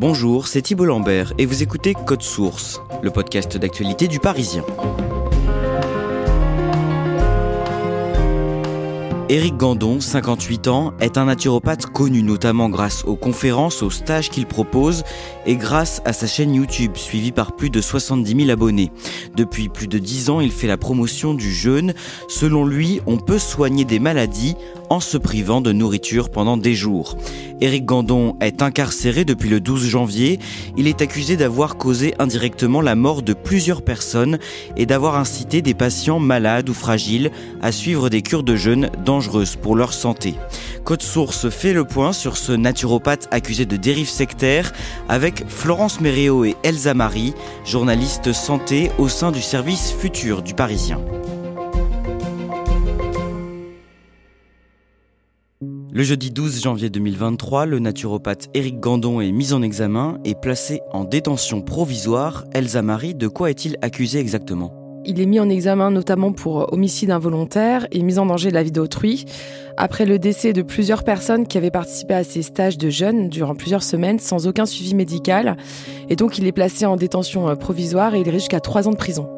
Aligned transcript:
Bonjour, 0.00 0.46
c'est 0.46 0.62
Thibault 0.62 0.84
Lambert 0.84 1.32
et 1.38 1.44
vous 1.44 1.64
écoutez 1.64 1.92
Code 1.92 2.22
Source, 2.22 2.80
le 3.02 3.10
podcast 3.10 3.56
d'actualité 3.56 4.06
du 4.06 4.20
Parisien. 4.20 4.64
Éric 9.30 9.56
Gandon, 9.56 10.00
58 10.00 10.68
ans, 10.68 10.94
est 11.00 11.18
un 11.18 11.24
naturopathe 11.24 11.86
connu 11.86 12.22
notamment 12.22 12.70
grâce 12.70 13.04
aux 13.04 13.16
conférences, 13.16 13.82
aux 13.82 13.90
stages 13.90 14.30
qu'il 14.30 14.46
propose 14.46 15.02
et 15.44 15.56
grâce 15.56 16.00
à 16.06 16.14
sa 16.14 16.26
chaîne 16.26 16.54
YouTube 16.54 16.96
suivie 16.96 17.32
par 17.32 17.56
plus 17.56 17.68
de 17.68 17.82
70 17.82 18.36
000 18.36 18.50
abonnés. 18.50 18.90
Depuis 19.36 19.68
plus 19.68 19.86
de 19.86 19.98
10 19.98 20.30
ans, 20.30 20.40
il 20.40 20.50
fait 20.50 20.66
la 20.66 20.78
promotion 20.78 21.34
du 21.34 21.52
jeûne. 21.52 21.92
Selon 22.28 22.64
lui, 22.64 23.02
on 23.06 23.18
peut 23.18 23.38
soigner 23.38 23.84
des 23.84 23.98
maladies 23.98 24.56
en 24.90 25.00
se 25.00 25.16
privant 25.16 25.60
de 25.60 25.72
nourriture 25.72 26.30
pendant 26.30 26.56
des 26.56 26.74
jours. 26.74 27.16
Éric 27.60 27.84
Gandon 27.84 28.36
est 28.40 28.62
incarcéré 28.62 29.24
depuis 29.24 29.48
le 29.48 29.60
12 29.60 29.86
janvier. 29.86 30.38
Il 30.76 30.86
est 30.86 31.02
accusé 31.02 31.36
d'avoir 31.36 31.76
causé 31.76 32.14
indirectement 32.18 32.80
la 32.80 32.94
mort 32.94 33.22
de 33.22 33.32
plusieurs 33.32 33.82
personnes 33.82 34.38
et 34.76 34.86
d'avoir 34.86 35.16
incité 35.16 35.60
des 35.60 35.74
patients 35.74 36.20
malades 36.20 36.68
ou 36.68 36.74
fragiles 36.74 37.30
à 37.60 37.72
suivre 37.72 38.08
des 38.08 38.22
cures 38.22 38.44
de 38.44 38.56
jeûne 38.56 38.90
dangereuses 39.04 39.56
pour 39.56 39.74
leur 39.74 39.92
santé. 39.92 40.34
Code 40.84 41.02
Source 41.02 41.50
fait 41.50 41.72
le 41.72 41.84
point 41.84 42.12
sur 42.12 42.36
ce 42.36 42.52
naturopathe 42.52 43.28
accusé 43.30 43.66
de 43.66 43.76
dérive 43.76 44.08
sectaire 44.08 44.72
avec 45.08 45.44
Florence 45.48 46.00
Méréo 46.00 46.44
et 46.44 46.56
Elsa 46.62 46.94
Marie, 46.94 47.34
journalistes 47.64 48.32
santé 48.32 48.90
au 48.98 49.08
sein 49.08 49.32
du 49.32 49.42
service 49.42 49.92
futur 49.92 50.42
du 50.42 50.54
Parisien. 50.54 51.00
Le 55.90 56.02
jeudi 56.02 56.30
12 56.30 56.60
janvier 56.60 56.90
2023, 56.90 57.64
le 57.64 57.78
naturopathe 57.78 58.48
Éric 58.52 58.78
Gandon 58.78 59.22
est 59.22 59.32
mis 59.32 59.54
en 59.54 59.62
examen 59.62 60.18
et 60.22 60.34
placé 60.34 60.82
en 60.92 61.04
détention 61.04 61.62
provisoire. 61.62 62.44
Elsa 62.52 62.82
Marie, 62.82 63.14
de 63.14 63.26
quoi 63.26 63.48
est-il 63.48 63.78
accusé 63.80 64.18
exactement? 64.18 64.74
Il 65.06 65.18
est 65.18 65.24
mis 65.24 65.40
en 65.40 65.48
examen 65.48 65.90
notamment 65.90 66.32
pour 66.32 66.70
homicide 66.74 67.10
involontaire 67.10 67.86
et 67.90 68.02
mise 68.02 68.18
en 68.18 68.26
danger 68.26 68.50
de 68.50 68.54
la 68.54 68.62
vie 68.62 68.70
d'autrui. 68.70 69.24
Après 69.78 70.04
le 70.04 70.18
décès 70.18 70.52
de 70.52 70.60
plusieurs 70.60 71.04
personnes 71.04 71.46
qui 71.46 71.56
avaient 71.56 71.70
participé 71.70 72.12
à 72.12 72.24
ces 72.24 72.42
stages 72.42 72.76
de 72.76 72.90
jeunes 72.90 73.30
durant 73.30 73.54
plusieurs 73.54 73.82
semaines 73.82 74.18
sans 74.18 74.46
aucun 74.46 74.66
suivi 74.66 74.94
médical. 74.94 75.56
Et 76.10 76.16
donc 76.16 76.36
il 76.36 76.46
est 76.46 76.52
placé 76.52 76.84
en 76.84 76.96
détention 76.96 77.56
provisoire 77.56 78.14
et 78.14 78.20
il 78.20 78.28
risque 78.28 78.38
jusqu'à 78.40 78.60
trois 78.60 78.88
ans 78.88 78.92
de 78.92 78.96
prison. 78.96 79.37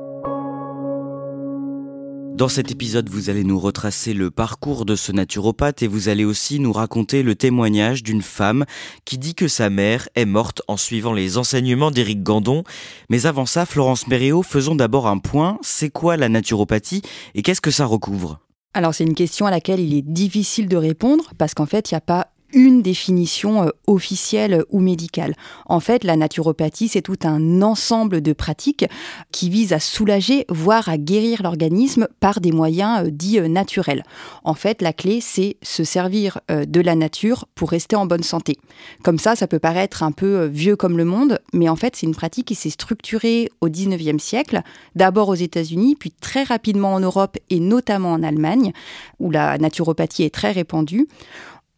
Dans 2.40 2.48
cet 2.48 2.70
épisode, 2.70 3.10
vous 3.10 3.28
allez 3.28 3.44
nous 3.44 3.60
retracer 3.60 4.14
le 4.14 4.30
parcours 4.30 4.86
de 4.86 4.96
ce 4.96 5.12
naturopathe 5.12 5.82
et 5.82 5.86
vous 5.86 6.08
allez 6.08 6.24
aussi 6.24 6.58
nous 6.58 6.72
raconter 6.72 7.22
le 7.22 7.34
témoignage 7.34 8.02
d'une 8.02 8.22
femme 8.22 8.64
qui 9.04 9.18
dit 9.18 9.34
que 9.34 9.46
sa 9.46 9.68
mère 9.68 10.08
est 10.14 10.24
morte 10.24 10.62
en 10.66 10.78
suivant 10.78 11.12
les 11.12 11.36
enseignements 11.36 11.90
d'Éric 11.90 12.22
Gandon. 12.22 12.64
Mais 13.10 13.26
avant 13.26 13.44
ça, 13.44 13.66
Florence 13.66 14.06
Méréo, 14.06 14.42
faisons 14.42 14.74
d'abord 14.74 15.06
un 15.06 15.18
point. 15.18 15.58
C'est 15.60 15.90
quoi 15.90 16.16
la 16.16 16.30
naturopathie 16.30 17.02
et 17.34 17.42
qu'est-ce 17.42 17.60
que 17.60 17.70
ça 17.70 17.84
recouvre? 17.84 18.40
Alors 18.72 18.94
c'est 18.94 19.04
une 19.04 19.14
question 19.14 19.44
à 19.44 19.50
laquelle 19.50 19.80
il 19.80 19.94
est 19.94 20.00
difficile 20.00 20.66
de 20.66 20.78
répondre 20.78 21.32
parce 21.36 21.52
qu'en 21.52 21.66
fait 21.66 21.90
il 21.90 21.94
n'y 21.94 21.98
a 21.98 22.00
pas 22.00 22.28
une 22.52 22.82
définition 22.82 23.64
euh, 23.64 23.68
officielle 23.86 24.64
ou 24.70 24.80
médicale. 24.80 25.34
En 25.66 25.80
fait, 25.80 26.04
la 26.04 26.16
naturopathie, 26.16 26.88
c'est 26.88 27.02
tout 27.02 27.18
un 27.24 27.62
ensemble 27.62 28.20
de 28.20 28.32
pratiques 28.32 28.86
qui 29.32 29.50
visent 29.50 29.72
à 29.72 29.80
soulager, 29.80 30.44
voire 30.48 30.88
à 30.88 30.98
guérir 30.98 31.42
l'organisme 31.42 32.08
par 32.20 32.40
des 32.40 32.52
moyens 32.52 33.06
euh, 33.06 33.10
dits 33.10 33.38
euh, 33.38 33.48
naturels. 33.48 34.04
En 34.44 34.54
fait, 34.54 34.82
la 34.82 34.92
clé, 34.92 35.20
c'est 35.20 35.56
se 35.62 35.84
servir 35.84 36.40
de 36.48 36.80
la 36.80 36.94
nature 36.94 37.46
pour 37.54 37.70
rester 37.70 37.96
en 37.96 38.06
bonne 38.06 38.22
santé. 38.22 38.58
Comme 39.02 39.18
ça, 39.18 39.36
ça 39.36 39.46
peut 39.46 39.58
paraître 39.58 40.02
un 40.02 40.12
peu 40.12 40.44
vieux 40.46 40.76
comme 40.76 40.96
le 40.96 41.04
monde, 41.04 41.40
mais 41.52 41.68
en 41.68 41.76
fait, 41.76 41.96
c'est 41.96 42.06
une 42.06 42.14
pratique 42.14 42.46
qui 42.48 42.54
s'est 42.54 42.70
structurée 42.70 43.50
au 43.60 43.68
19e 43.68 44.18
siècle, 44.18 44.62
d'abord 44.94 45.28
aux 45.28 45.34
États-Unis, 45.34 45.96
puis 45.98 46.12
très 46.20 46.42
rapidement 46.42 46.94
en 46.94 47.00
Europe 47.00 47.36
et 47.50 47.60
notamment 47.60 48.12
en 48.12 48.22
Allemagne, 48.22 48.72
où 49.18 49.30
la 49.30 49.58
naturopathie 49.58 50.24
est 50.24 50.34
très 50.34 50.52
répandue. 50.52 51.06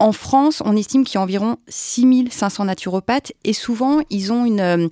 En 0.03 0.11
France, 0.11 0.65
on 0.65 0.77
estime 0.77 1.05
qu'il 1.05 1.15
y 1.15 1.19
a 1.19 1.21
environ 1.21 1.59
6500 1.69 2.65
naturopathes 2.65 3.31
et 3.45 3.53
souvent, 3.53 4.01
ils 4.11 4.33
ont 4.33 4.45
une, 4.45 4.59
euh, 4.59 4.89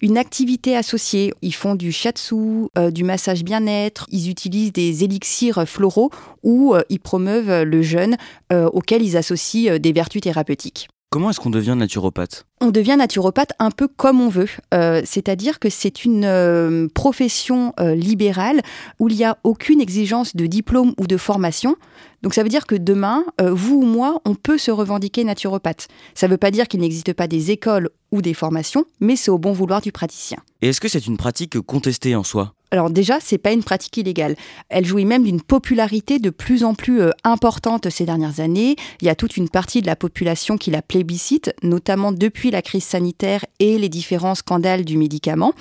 une 0.00 0.16
activité 0.16 0.76
associée. 0.76 1.34
Ils 1.42 1.52
font 1.52 1.74
du 1.74 1.90
shiatsu, 1.90 2.68
euh, 2.78 2.92
du 2.92 3.02
massage 3.02 3.42
bien-être, 3.42 4.06
ils 4.12 4.30
utilisent 4.30 4.72
des 4.72 5.02
élixirs 5.02 5.64
floraux 5.66 6.12
ou 6.44 6.76
euh, 6.76 6.82
ils 6.90 7.00
promeuvent 7.00 7.64
le 7.64 7.82
jeûne 7.82 8.16
auquel 8.52 9.02
ils 9.02 9.16
associent 9.16 9.78
des 9.80 9.92
vertus 9.92 10.20
thérapeutiques. 10.20 10.88
Comment 11.12 11.28
est-ce 11.28 11.40
qu'on 11.40 11.50
devient 11.50 11.74
naturopathe? 11.76 12.46
On 12.62 12.70
devient 12.70 12.96
naturopathe 12.96 13.52
un 13.58 13.70
peu 13.70 13.86
comme 13.86 14.22
on 14.22 14.30
veut. 14.30 14.48
Euh, 14.72 15.02
c'est-à-dire 15.04 15.58
que 15.58 15.68
c'est 15.68 16.06
une 16.06 16.24
euh, 16.24 16.88
profession 16.94 17.74
euh, 17.78 17.94
libérale 17.94 18.62
où 18.98 19.10
il 19.10 19.16
n'y 19.16 19.24
a 19.26 19.36
aucune 19.44 19.82
exigence 19.82 20.34
de 20.34 20.46
diplôme 20.46 20.94
ou 20.98 21.06
de 21.06 21.18
formation. 21.18 21.76
Donc 22.22 22.34
ça 22.34 22.42
veut 22.42 22.48
dire 22.48 22.66
que 22.66 22.74
demain, 22.74 23.24
vous 23.40 23.76
ou 23.76 23.82
moi, 23.82 24.20
on 24.24 24.34
peut 24.34 24.58
se 24.58 24.70
revendiquer 24.70 25.24
naturopathe. 25.24 25.88
Ça 26.14 26.26
ne 26.26 26.32
veut 26.32 26.38
pas 26.38 26.50
dire 26.50 26.68
qu'il 26.68 26.80
n'existe 26.80 27.12
pas 27.12 27.26
des 27.26 27.50
écoles 27.50 27.90
ou 28.12 28.22
des 28.22 28.34
formations, 28.34 28.84
mais 29.00 29.16
c'est 29.16 29.30
au 29.30 29.38
bon 29.38 29.52
vouloir 29.52 29.80
du 29.80 29.92
praticien. 29.92 30.38
Et 30.60 30.68
est-ce 30.68 30.80
que 30.80 30.88
c'est 30.88 31.06
une 31.06 31.16
pratique 31.16 31.60
contestée 31.60 32.14
en 32.14 32.22
soi? 32.22 32.54
Alors 32.72 32.88
déjà, 32.88 33.18
c'est 33.20 33.36
pas 33.36 33.52
une 33.52 33.62
pratique 33.62 33.98
illégale. 33.98 34.34
Elle 34.70 34.86
jouit 34.86 35.04
même 35.04 35.24
d'une 35.24 35.42
popularité 35.42 36.18
de 36.18 36.30
plus 36.30 36.64
en 36.64 36.74
plus 36.74 37.02
euh, 37.02 37.10
importante 37.22 37.90
ces 37.90 38.06
dernières 38.06 38.40
années. 38.40 38.76
Il 39.02 39.06
y 39.06 39.10
a 39.10 39.14
toute 39.14 39.36
une 39.36 39.50
partie 39.50 39.82
de 39.82 39.86
la 39.86 39.94
population 39.94 40.56
qui 40.56 40.70
la 40.70 40.80
plébiscite, 40.80 41.52
notamment 41.62 42.12
depuis 42.12 42.50
la 42.50 42.62
crise 42.62 42.84
sanitaire 42.84 43.44
et 43.58 43.76
les 43.76 43.90
différents 43.90 44.34
scandales 44.34 44.86
du 44.86 44.96
médicament. 44.96 45.52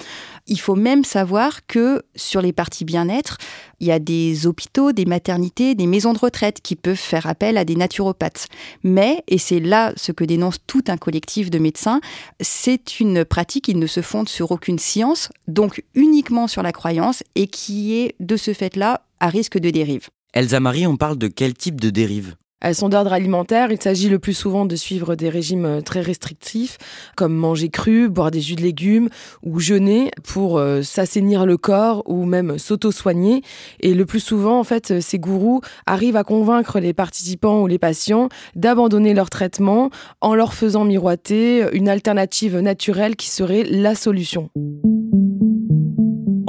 Il 0.47 0.59
faut 0.59 0.75
même 0.75 1.03
savoir 1.03 1.65
que 1.67 2.01
sur 2.15 2.41
les 2.41 2.53
parties 2.53 2.85
bien-être, 2.85 3.37
il 3.81 3.87
y 3.87 3.91
a 3.91 3.99
des 3.99 4.47
hôpitaux, 4.47 4.91
des 4.91 5.05
maternités, 5.05 5.75
des 5.75 5.87
maisons 5.87 6.13
de 6.13 6.19
retraite 6.19 6.61
qui 6.61 6.75
peuvent 6.75 6.95
faire 6.95 7.25
appel 7.25 7.57
à 7.57 7.65
des 7.65 7.75
naturopathes. 7.75 8.47
Mais, 8.83 9.23
et 9.27 9.37
c'est 9.37 9.59
là 9.59 9.91
ce 9.97 10.11
que 10.11 10.23
dénonce 10.23 10.57
tout 10.65 10.83
un 10.87 10.97
collectif 10.97 11.49
de 11.49 11.59
médecins, 11.59 11.99
c'est 12.39 12.99
une 12.99 13.25
pratique 13.25 13.65
qui 13.65 13.75
ne 13.75 13.87
se 13.87 14.01
fonde 14.01 14.29
sur 14.29 14.51
aucune 14.51 14.79
science, 14.79 15.29
donc 15.47 15.83
uniquement 15.95 16.47
sur 16.47 16.61
la 16.61 16.71
croyance, 16.71 17.00
et 17.35 17.47
qui 17.47 17.99
est 17.99 18.15
de 18.19 18.37
ce 18.37 18.53
fait-là 18.53 19.01
à 19.19 19.29
risque 19.29 19.57
de 19.57 19.69
dérive. 19.69 20.09
Elsa 20.33 20.59
Marie, 20.59 20.87
on 20.87 20.97
parle 20.97 21.17
de 21.17 21.27
quel 21.27 21.53
type 21.53 21.79
de 21.79 21.89
dérive? 21.89 22.35
Elles 22.61 22.75
sont 22.75 22.89
d'ordre 22.89 23.11
alimentaire. 23.11 23.71
Il 23.71 23.81
s'agit 23.81 24.07
le 24.07 24.19
plus 24.19 24.35
souvent 24.35 24.65
de 24.65 24.75
suivre 24.75 25.15
des 25.15 25.29
régimes 25.29 25.65
euh, 25.65 25.81
très 25.81 25.99
restrictifs, 25.99 26.77
comme 27.17 27.33
manger 27.33 27.69
cru, 27.69 28.07
boire 28.07 28.29
des 28.29 28.39
jus 28.39 28.55
de 28.55 28.61
légumes 28.61 29.09
ou 29.41 29.59
jeûner 29.59 30.11
pour 30.23 30.59
euh, 30.59 30.83
s'assainir 30.83 31.47
le 31.47 31.57
corps 31.57 32.03
ou 32.05 32.23
même 32.23 32.59
s'auto-soigner. 32.59 33.41
Et 33.79 33.95
le 33.95 34.05
plus 34.05 34.19
souvent, 34.19 34.59
en 34.59 34.63
fait, 34.63 35.01
ces 35.01 35.17
gourous 35.17 35.61
arrivent 35.87 36.17
à 36.17 36.23
convaincre 36.23 36.79
les 36.79 36.93
participants 36.93 37.63
ou 37.63 37.67
les 37.67 37.79
patients 37.79 38.29
d'abandonner 38.55 39.15
leur 39.15 39.31
traitement 39.31 39.89
en 40.21 40.35
leur 40.35 40.53
faisant 40.53 40.85
miroiter 40.85 41.65
une 41.73 41.89
alternative 41.89 42.59
naturelle 42.59 43.15
qui 43.15 43.27
serait 43.27 43.63
la 43.63 43.95
solution. 43.95 44.51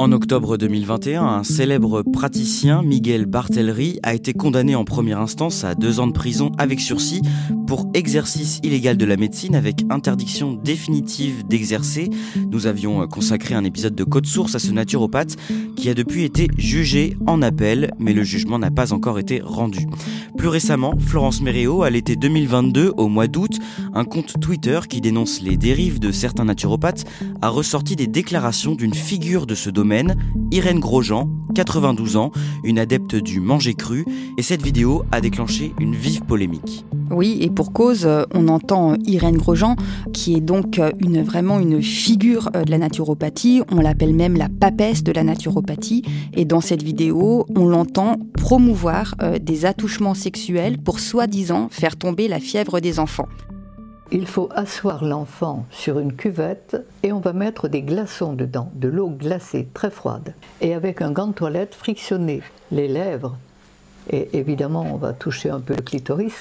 En 0.03 0.11
octobre 0.11 0.57
2021, 0.57 1.23
un 1.23 1.45
célèbre 1.45 2.03
praticien, 2.03 2.83
Miguel 2.83 3.25
Barthelry, 3.25 4.01
a 4.03 4.15
été 4.15 4.33
condamné 4.33 4.75
en 4.75 4.85
première 4.85 5.21
instance 5.21 5.63
à 5.63 5.77
deux 5.77 6.01
ans 6.01 6.09
de 6.09 6.13
prison 6.13 6.51
avec 6.59 6.81
sursis 6.81 7.23
pour 7.73 7.89
exercice 7.95 8.61
illégal 8.63 8.99
de 8.99 9.07
la 9.07 9.17
médecine 9.17 9.55
avec 9.55 9.87
interdiction 9.89 10.53
définitive 10.53 11.47
d'exercer. 11.47 12.11
Nous 12.51 12.67
avions 12.67 13.07
consacré 13.07 13.55
un 13.55 13.65
épisode 13.65 13.95
de 13.95 14.05
Code 14.05 14.27
Source 14.27 14.55
à 14.55 14.59
ce 14.59 14.73
naturopathe 14.73 15.37
qui 15.75 15.89
a 15.89 15.95
depuis 15.95 16.25
été 16.25 16.49
jugé 16.59 17.17
en 17.27 17.41
appel, 17.41 17.95
mais 17.99 18.13
le 18.13 18.25
jugement 18.25 18.59
n'a 18.59 18.71
pas 18.71 18.93
encore 18.93 19.19
été 19.19 19.41
rendu. 19.43 19.87
Plus 20.37 20.49
récemment, 20.49 20.93
Florence 20.99 21.41
Méréo, 21.41 21.83
à 21.83 21.89
l'été 21.89 22.15
2022, 22.15 22.93
au 22.99 23.09
mois 23.09 23.27
d'août, 23.27 23.59
un 23.95 24.05
compte 24.05 24.39
Twitter 24.39 24.81
qui 24.87 25.01
dénonce 25.01 25.41
les 25.41 25.57
dérives 25.57 25.99
de 25.99 26.13
certains 26.13 26.45
naturopathes 26.45 27.07
a 27.41 27.49
ressorti 27.49 27.97
des 27.97 28.07
déclarations 28.07 28.75
d'une 28.75 28.93
figure 28.93 29.47
de 29.47 29.55
ce 29.55 29.71
domaine, 29.71 30.19
Irène 30.51 30.79
Grosjean, 30.79 31.31
92 31.55 32.17
ans, 32.19 32.33
une 32.65 32.79
adepte 32.79 33.17
du 33.17 33.41
manger 33.41 33.73
cru, 33.73 34.05
et 34.37 34.43
cette 34.43 34.63
vidéo 34.63 35.05
a 35.11 35.23
déclenché 35.23 35.73
une 35.81 35.95
vive 35.95 36.21
polémique. 36.21 36.85
Oui, 37.13 37.39
et 37.43 37.51
pour 37.51 37.75
cause, 37.75 38.07
euh, 38.07 38.25
on 38.35 38.49
entend 38.49 38.95
Irène 39.05 39.37
Grosjean, 39.37 39.77
qui 40.15 40.35
est 40.35 40.41
donc 40.41 40.79
euh, 40.79 40.91
une, 40.99 41.23
vraiment 41.23 41.61
une 41.61 41.83
figure 41.83 42.49
euh, 42.57 42.65
de 42.65 42.71
la 42.71 42.79
naturopathie. 42.79 43.63
On 43.71 43.81
l'appelle 43.81 44.15
même 44.15 44.37
la 44.37 44.49
papesse 44.49 45.05
de 45.05 45.13
la 45.13 45.23
naturopathie. 45.23 46.03
Et 46.33 46.47
dans 46.47 46.63
cette 46.63 46.83
vidéo, 46.83 47.45
on 47.55 47.67
l'entend 47.67 48.17
promouvoir 48.33 49.15
des 49.41 49.67
attouchements 49.67 50.15
sexuels 50.15 50.79
pour 50.79 51.01
soi-disant 51.01 51.69
faire 51.71 51.97
tomber 51.97 52.29
la 52.29 52.41
fièvre 52.41 52.81
des 52.81 52.99
enfants. 52.99 53.29
Il 54.11 54.27
faut 54.27 54.49
asseoir 54.55 55.05
l'enfant 55.05 55.67
sur 55.71 55.99
une 55.99 56.15
cuvette 56.15 56.77
et 57.03 57.13
on 57.13 57.21
va 57.21 57.33
mettre 57.33 57.69
des 57.69 57.83
glaçons 57.83 58.33
dedans, 58.33 58.71
de 58.75 58.89
l'eau 58.89 59.11
glacée 59.11 59.69
très 59.75 59.91
froide. 59.91 60.35
Et 60.61 60.75
avec 60.75 61.03
un 61.03 61.13
gant 61.13 61.29
de 61.29 61.33
toilette, 61.33 61.75
frictionner 61.75 62.43
les 62.71 62.89
lèvres. 62.89 63.37
Et 64.11 64.29
évidemment, 64.33 64.87
on 64.93 64.97
va 64.97 65.13
toucher 65.13 65.51
un 65.51 65.61
peu 65.61 65.75
le 65.75 65.83
clitoris, 65.83 66.35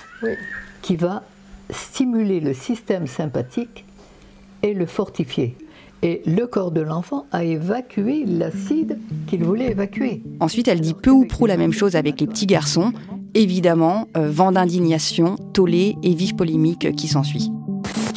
qui 0.82 0.96
va 0.96 1.24
stimuler 1.70 2.40
le 2.40 2.54
système 2.54 3.08
sympathique 3.08 3.86
et 4.64 4.74
le 4.74 4.86
fortifier. 4.86 5.56
Et 6.04 6.24
le 6.26 6.48
corps 6.48 6.72
de 6.72 6.82
l'enfant 6.82 7.28
a 7.32 7.44
évacué 7.44 8.26
l'acide 8.26 8.98
qu'il 9.28 9.44
voulait 9.44 9.72
évacuer. 9.72 10.24
Ensuite, 10.40 10.68
elle 10.68 10.82
dit 10.82 10.96
peu 10.96 11.12
ou 11.12 11.26
prou 11.26 11.46
la 11.46 11.58
même 11.58 11.74
chose 11.74 11.96
avec 11.96 12.20
les 12.20 12.28
petits 12.28 12.48
garçons. 12.48 12.92
Évidemment, 13.36 14.08
euh, 14.18 14.30
vent 14.30 14.52
d'indignation, 14.52 15.36
tollé 15.54 15.96
et 16.02 16.14
vive 16.16 16.36
polémique 16.36 16.96
qui 16.96 17.08
s'ensuit 17.08 17.52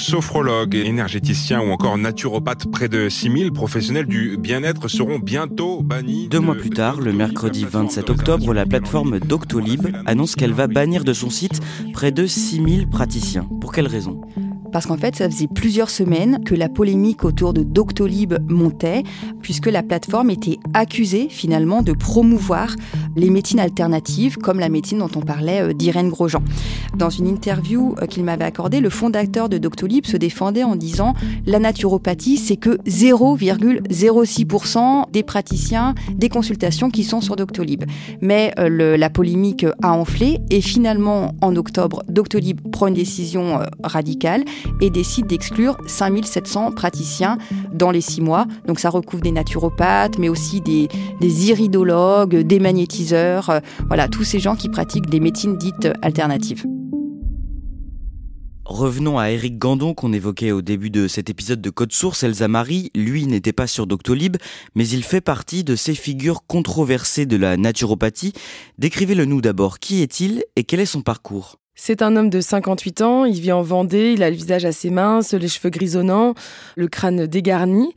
sophrologues, 0.00 0.74
énergéticiens 0.74 1.60
ou 1.60 1.70
encore 1.70 1.98
naturopathes, 1.98 2.70
près 2.70 2.88
de 2.88 3.08
6000 3.08 3.52
professionnels 3.52 4.06
du 4.06 4.36
bien-être 4.36 4.88
seront 4.88 5.18
bientôt 5.18 5.82
bannis. 5.82 6.28
Deux 6.28 6.40
mois 6.40 6.54
plus 6.54 6.70
tard, 6.70 7.00
le 7.00 7.12
mercredi 7.12 7.64
27 7.68 8.10
octobre, 8.10 8.52
la 8.54 8.66
plateforme 8.66 9.18
Doctolib 9.20 9.88
annonce 10.06 10.36
qu'elle 10.36 10.52
va 10.52 10.66
bannir 10.66 11.04
de 11.04 11.12
son 11.12 11.30
site 11.30 11.60
près 11.92 12.12
de 12.12 12.26
6000 12.26 12.88
praticiens. 12.88 13.46
Pour 13.60 13.72
quelle 13.72 13.86
raison? 13.86 14.20
Parce 14.74 14.86
qu'en 14.86 14.96
fait, 14.96 15.14
ça 15.14 15.30
faisait 15.30 15.46
plusieurs 15.46 15.88
semaines 15.88 16.42
que 16.44 16.52
la 16.52 16.68
polémique 16.68 17.24
autour 17.24 17.52
de 17.52 17.62
Doctolib 17.62 18.34
montait, 18.48 19.04
puisque 19.40 19.66
la 19.66 19.84
plateforme 19.84 20.30
était 20.30 20.58
accusée 20.72 21.28
finalement 21.30 21.82
de 21.82 21.92
promouvoir 21.92 22.74
les 23.16 23.30
médecines 23.30 23.60
alternatives, 23.60 24.36
comme 24.38 24.58
la 24.60 24.68
médecine 24.68 24.98
dont 24.98 25.10
on 25.16 25.20
parlait 25.20 25.62
euh, 25.62 25.72
d'Irène 25.72 26.10
Grosjean. 26.10 26.42
Dans 26.96 27.10
une 27.10 27.26
interview 27.26 27.96
euh, 28.00 28.06
qu'il 28.06 28.22
m'avait 28.24 28.44
accordée, 28.44 28.80
le 28.80 28.90
fondateur 28.90 29.48
de 29.48 29.58
Doctolib 29.58 30.06
se 30.06 30.16
défendait 30.16 30.64
en 30.64 30.76
disant 30.76 31.14
la 31.46 31.58
naturopathie, 31.58 32.36
c'est 32.36 32.56
que 32.56 32.78
0,06% 32.86 35.10
des 35.12 35.22
praticiens, 35.22 35.94
des 36.12 36.28
consultations 36.28 36.90
qui 36.90 37.04
sont 37.04 37.20
sur 37.20 37.36
Doctolib. 37.36 37.84
Mais 38.20 38.52
euh, 38.58 38.96
la 38.96 39.10
polémique 39.10 39.66
a 39.82 39.92
enflé 39.92 40.40
et 40.50 40.60
finalement, 40.60 41.34
en 41.40 41.54
octobre, 41.56 42.02
Doctolib 42.08 42.60
prend 42.70 42.88
une 42.88 42.94
décision 42.94 43.60
radicale 43.82 44.44
et 44.80 44.90
décide 44.90 45.26
d'exclure 45.26 45.76
5700 45.86 46.72
praticiens 46.72 47.38
dans 47.72 47.90
les 47.90 48.00
six 48.00 48.20
mois. 48.20 48.46
Donc 48.66 48.80
ça 48.80 48.90
recouvre 48.90 49.22
des 49.22 49.32
naturopathes, 49.32 50.18
mais 50.18 50.28
aussi 50.28 50.60
des, 50.60 50.88
des 51.20 51.50
iridologues, 51.50 52.36
des 52.36 52.58
magnétiseurs, 52.58 53.03
euh, 53.12 53.40
voilà, 53.88 54.08
tous 54.08 54.24
ces 54.24 54.40
gens 54.40 54.56
qui 54.56 54.68
pratiquent 54.68 55.10
des 55.10 55.20
médecines 55.20 55.56
dites 55.56 55.88
alternatives. 56.02 56.64
Revenons 58.64 59.18
à 59.18 59.30
Eric 59.30 59.58
Gandon 59.58 59.92
qu'on 59.92 60.14
évoquait 60.14 60.50
au 60.50 60.62
début 60.62 60.88
de 60.88 61.06
cet 61.06 61.28
épisode 61.28 61.60
de 61.60 61.68
Code 61.68 61.92
Source. 61.92 62.22
Elsa 62.22 62.48
Marie, 62.48 62.90
lui, 62.94 63.26
n'était 63.26 63.52
pas 63.52 63.66
sur 63.66 63.86
Doctolib, 63.86 64.38
mais 64.74 64.88
il 64.88 65.04
fait 65.04 65.20
partie 65.20 65.64
de 65.64 65.76
ces 65.76 65.94
figures 65.94 66.46
controversées 66.46 67.26
de 67.26 67.36
la 67.36 67.58
naturopathie. 67.58 68.32
Décrivez-le 68.78 69.26
nous 69.26 69.42
d'abord. 69.42 69.80
Qui 69.80 70.00
est-il 70.00 70.44
et 70.56 70.64
quel 70.64 70.80
est 70.80 70.86
son 70.86 71.02
parcours? 71.02 71.58
C'est 71.74 72.02
un 72.02 72.16
homme 72.16 72.30
de 72.30 72.40
58 72.40 73.02
ans, 73.02 73.24
il 73.24 73.40
vit 73.40 73.52
en 73.52 73.62
Vendée, 73.62 74.12
il 74.12 74.22
a 74.22 74.30
le 74.30 74.36
visage 74.36 74.64
assez 74.64 74.90
mince, 74.90 75.32
les 75.32 75.48
cheveux 75.48 75.70
grisonnants, 75.70 76.34
le 76.76 76.88
crâne 76.88 77.26
dégarni 77.26 77.92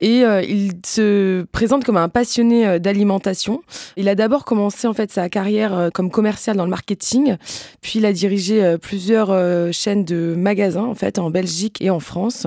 et 0.00 0.24
euh, 0.24 0.42
il 0.42 0.72
se 0.86 1.42
présente 1.50 1.84
comme 1.84 1.96
un 1.96 2.08
passionné 2.08 2.66
euh, 2.66 2.78
d'alimentation. 2.78 3.62
Il 3.96 4.08
a 4.08 4.14
d'abord 4.14 4.44
commencé 4.44 4.86
en 4.86 4.94
fait 4.94 5.10
sa 5.10 5.28
carrière 5.28 5.76
euh, 5.76 5.90
comme 5.90 6.10
commercial 6.10 6.56
dans 6.56 6.64
le 6.64 6.70
marketing, 6.70 7.36
puis 7.80 7.98
il 7.98 8.06
a 8.06 8.12
dirigé 8.12 8.76
plusieurs 8.80 9.28
chaînes 9.72 10.04
de 10.04 10.34
magasins 10.36 10.84
en 10.84 10.94
fait 10.94 11.18
en 11.18 11.30
Belgique 11.30 11.80
et 11.80 11.90
en 11.90 12.00
France. 12.00 12.46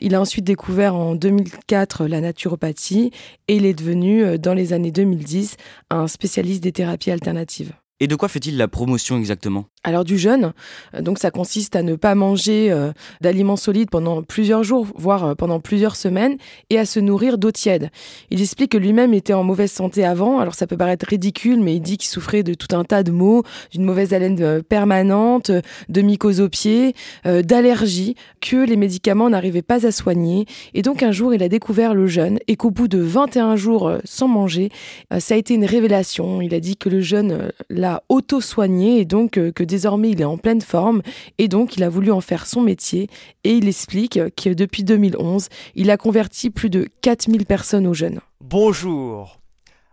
Il 0.00 0.14
a 0.14 0.20
ensuite 0.20 0.44
découvert 0.44 0.94
en 0.94 1.14
2004 1.14 2.06
la 2.06 2.20
naturopathie 2.20 3.10
et 3.48 3.56
il 3.56 3.66
est 3.66 3.74
devenu 3.74 4.38
dans 4.38 4.54
les 4.54 4.72
années 4.72 4.92
2010 4.92 5.56
un 5.90 6.06
spécialiste 6.06 6.62
des 6.62 6.72
thérapies 6.72 7.10
alternatives. 7.10 7.72
Et 8.02 8.06
de 8.06 8.16
quoi 8.16 8.28
fait-il 8.28 8.56
la 8.56 8.66
promotion 8.66 9.18
exactement? 9.18 9.66
Alors 9.82 10.04
du 10.04 10.18
jeûne, 10.18 10.52
euh, 10.94 11.02
donc 11.02 11.18
ça 11.18 11.30
consiste 11.30 11.76
à 11.76 11.82
ne 11.82 11.96
pas 11.96 12.14
manger 12.14 12.70
euh, 12.70 12.92
d'aliments 13.20 13.56
solides 13.56 13.90
pendant 13.90 14.22
plusieurs 14.22 14.62
jours, 14.62 14.86
voire 14.94 15.24
euh, 15.24 15.34
pendant 15.34 15.60
plusieurs 15.60 15.96
semaines, 15.96 16.36
et 16.70 16.78
à 16.78 16.86
se 16.86 16.98
nourrir 16.98 17.36
d'eau 17.36 17.50
tiède. 17.50 17.90
Il 18.30 18.40
explique 18.40 18.72
que 18.72 18.78
lui-même 18.78 19.12
était 19.12 19.34
en 19.34 19.44
mauvaise 19.44 19.70
santé 19.70 20.02
avant, 20.04 20.38
alors 20.38 20.54
ça 20.54 20.66
peut 20.66 20.78
paraître 20.78 21.06
ridicule, 21.06 21.60
mais 21.60 21.76
il 21.76 21.80
dit 21.80 21.98
qu'il 21.98 22.08
souffrait 22.08 22.42
de 22.42 22.54
tout 22.54 22.74
un 22.74 22.84
tas 22.84 23.02
de 23.02 23.10
maux, 23.10 23.42
d'une 23.70 23.84
mauvaise 23.84 24.14
haleine 24.14 24.62
permanente, 24.62 25.50
de 25.88 26.00
mycose 26.00 26.40
aux 26.40 26.48
pieds, 26.48 26.94
d'allergies, 27.24 28.16
que 28.40 28.56
les 28.56 28.76
médicaments 28.76 29.30
n'arrivaient 29.30 29.62
pas 29.62 29.86
à 29.86 29.92
soigner. 29.92 30.46
Et 30.74 30.82
donc 30.82 31.02
un 31.02 31.12
jour, 31.12 31.34
il 31.34 31.42
a 31.42 31.48
découvert 31.48 31.94
le 31.94 32.06
jeûne, 32.06 32.38
et 32.48 32.56
qu'au 32.56 32.70
bout 32.70 32.88
de 32.88 32.98
21 32.98 33.56
jours 33.56 33.92
sans 34.04 34.28
manger, 34.28 34.70
ça 35.18 35.34
a 35.34 35.36
été 35.36 35.54
une 35.54 35.64
révélation. 35.64 36.42
Il 36.42 36.54
a 36.54 36.60
dit 36.60 36.76
que 36.76 36.88
le 36.88 37.00
jeûne 37.00 37.50
l'a 37.90 38.02
auto-soigné, 38.08 39.00
et 39.00 39.04
donc 39.04 39.32
que 39.32 39.64
désormais 39.64 40.10
il 40.10 40.20
est 40.20 40.24
en 40.24 40.38
pleine 40.38 40.60
forme 40.60 41.02
et 41.38 41.48
donc 41.48 41.76
il 41.76 41.82
a 41.82 41.88
voulu 41.88 42.12
en 42.12 42.20
faire 42.20 42.46
son 42.46 42.60
métier 42.60 43.08
et 43.44 43.52
il 43.54 43.68
explique 43.68 44.20
que 44.36 44.50
depuis 44.50 44.84
2011, 44.84 45.48
il 45.74 45.90
a 45.90 45.96
converti 45.96 46.50
plus 46.50 46.70
de 46.70 46.88
4000 47.02 47.46
personnes 47.46 47.86
au 47.86 47.94
jeûne. 47.94 48.20
Bonjour. 48.40 49.40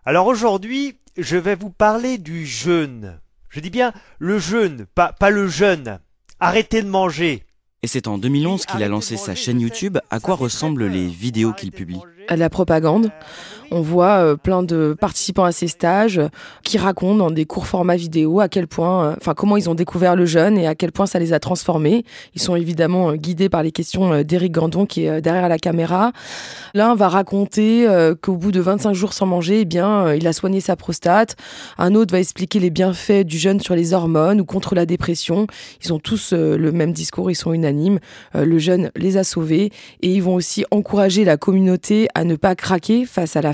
Alors 0.05 0.27
aujourd'hui, 0.27 0.97
je 1.17 1.37
vais 1.37 1.55
vous 1.55 1.69
parler 1.69 2.17
du 2.17 2.45
jeûne. 2.45 3.19
Je 3.49 3.59
dis 3.59 3.69
bien 3.69 3.93
le 4.19 4.37
jeûne, 4.37 4.85
pas, 4.93 5.11
pas 5.13 5.31
le 5.31 5.47
jeûne. 5.47 5.99
Arrêtez 6.39 6.83
de 6.83 6.87
manger. 6.87 7.43
Et 7.83 7.87
c'est 7.87 8.07
en 8.07 8.17
2011 8.17 8.65
qu'il 8.65 8.83
a 8.83 8.87
lancé 8.87 9.17
sa 9.17 9.35
chaîne 9.35 9.61
YouTube. 9.61 9.99
À 10.09 10.19
quoi 10.19 10.35
ressemblent 10.35 10.87
les 10.87 11.07
vidéos 11.07 11.53
qu'il 11.53 11.71
publie 11.71 12.01
À 12.27 12.35
la 12.35 12.49
propagande. 12.49 13.11
On 13.71 13.81
voit 13.81 14.17
euh, 14.17 14.35
plein 14.35 14.63
de 14.63 14.95
participants 14.99 15.43
à 15.43 15.51
ces 15.51 15.67
stages 15.67 16.19
euh, 16.19 16.29
qui 16.63 16.77
racontent 16.77 17.15
dans 17.15 17.31
des 17.31 17.45
courts 17.45 17.67
formats 17.67 17.95
vidéo 17.95 18.39
à 18.39 18.47
quel 18.47 18.67
point, 18.67 19.05
euh, 19.05 19.15
enfin 19.17 19.33
comment 19.33 19.57
ils 19.57 19.69
ont 19.69 19.75
découvert 19.75 20.15
le 20.15 20.25
jeûne 20.25 20.57
et 20.57 20.67
à 20.67 20.75
quel 20.75 20.91
point 20.91 21.05
ça 21.05 21.19
les 21.19 21.33
a 21.33 21.39
transformés. 21.39 22.05
Ils 22.35 22.41
sont 22.41 22.55
évidemment 22.55 23.13
guidés 23.13 23.49
par 23.49 23.63
les 23.63 23.71
questions 23.71 24.23
d'Éric 24.23 24.53
Gandon 24.53 24.85
qui 24.85 25.05
est 25.05 25.21
derrière 25.21 25.49
la 25.49 25.57
caméra. 25.57 26.11
L'un 26.73 26.95
va 26.95 27.09
raconter 27.09 27.87
qu'au 28.21 28.35
bout 28.35 28.51
de 28.51 28.59
25 28.59 28.93
jours 28.93 29.13
sans 29.13 29.25
manger, 29.25 29.61
eh 29.61 29.65
bien, 29.65 30.13
il 30.13 30.27
a 30.27 30.33
soigné 30.33 30.61
sa 30.61 30.75
prostate. 30.75 31.35
Un 31.77 31.95
autre 31.95 32.11
va 32.11 32.19
expliquer 32.19 32.59
les 32.59 32.69
bienfaits 32.69 33.23
du 33.25 33.37
jeûne 33.37 33.59
sur 33.59 33.75
les 33.75 33.93
hormones 33.93 34.41
ou 34.41 34.45
contre 34.45 34.75
la 34.75 34.85
dépression. 34.85 35.47
Ils 35.83 35.93
ont 35.93 35.99
tous 35.99 36.33
le 36.33 36.71
même 36.71 36.91
discours, 36.93 37.31
ils 37.31 37.35
sont 37.35 37.51
euh, 38.35 38.45
le 38.45 38.59
jeûne 38.59 38.91
les 38.95 39.17
a 39.17 39.23
sauvés 39.23 39.71
et 40.01 40.13
ils 40.13 40.23
vont 40.23 40.35
aussi 40.35 40.65
encourager 40.71 41.23
la 41.23 41.37
communauté 41.37 42.07
à 42.15 42.23
ne 42.23 42.35
pas 42.35 42.55
craquer 42.55 43.05
face 43.05 43.35
à 43.35 43.41
la 43.41 43.53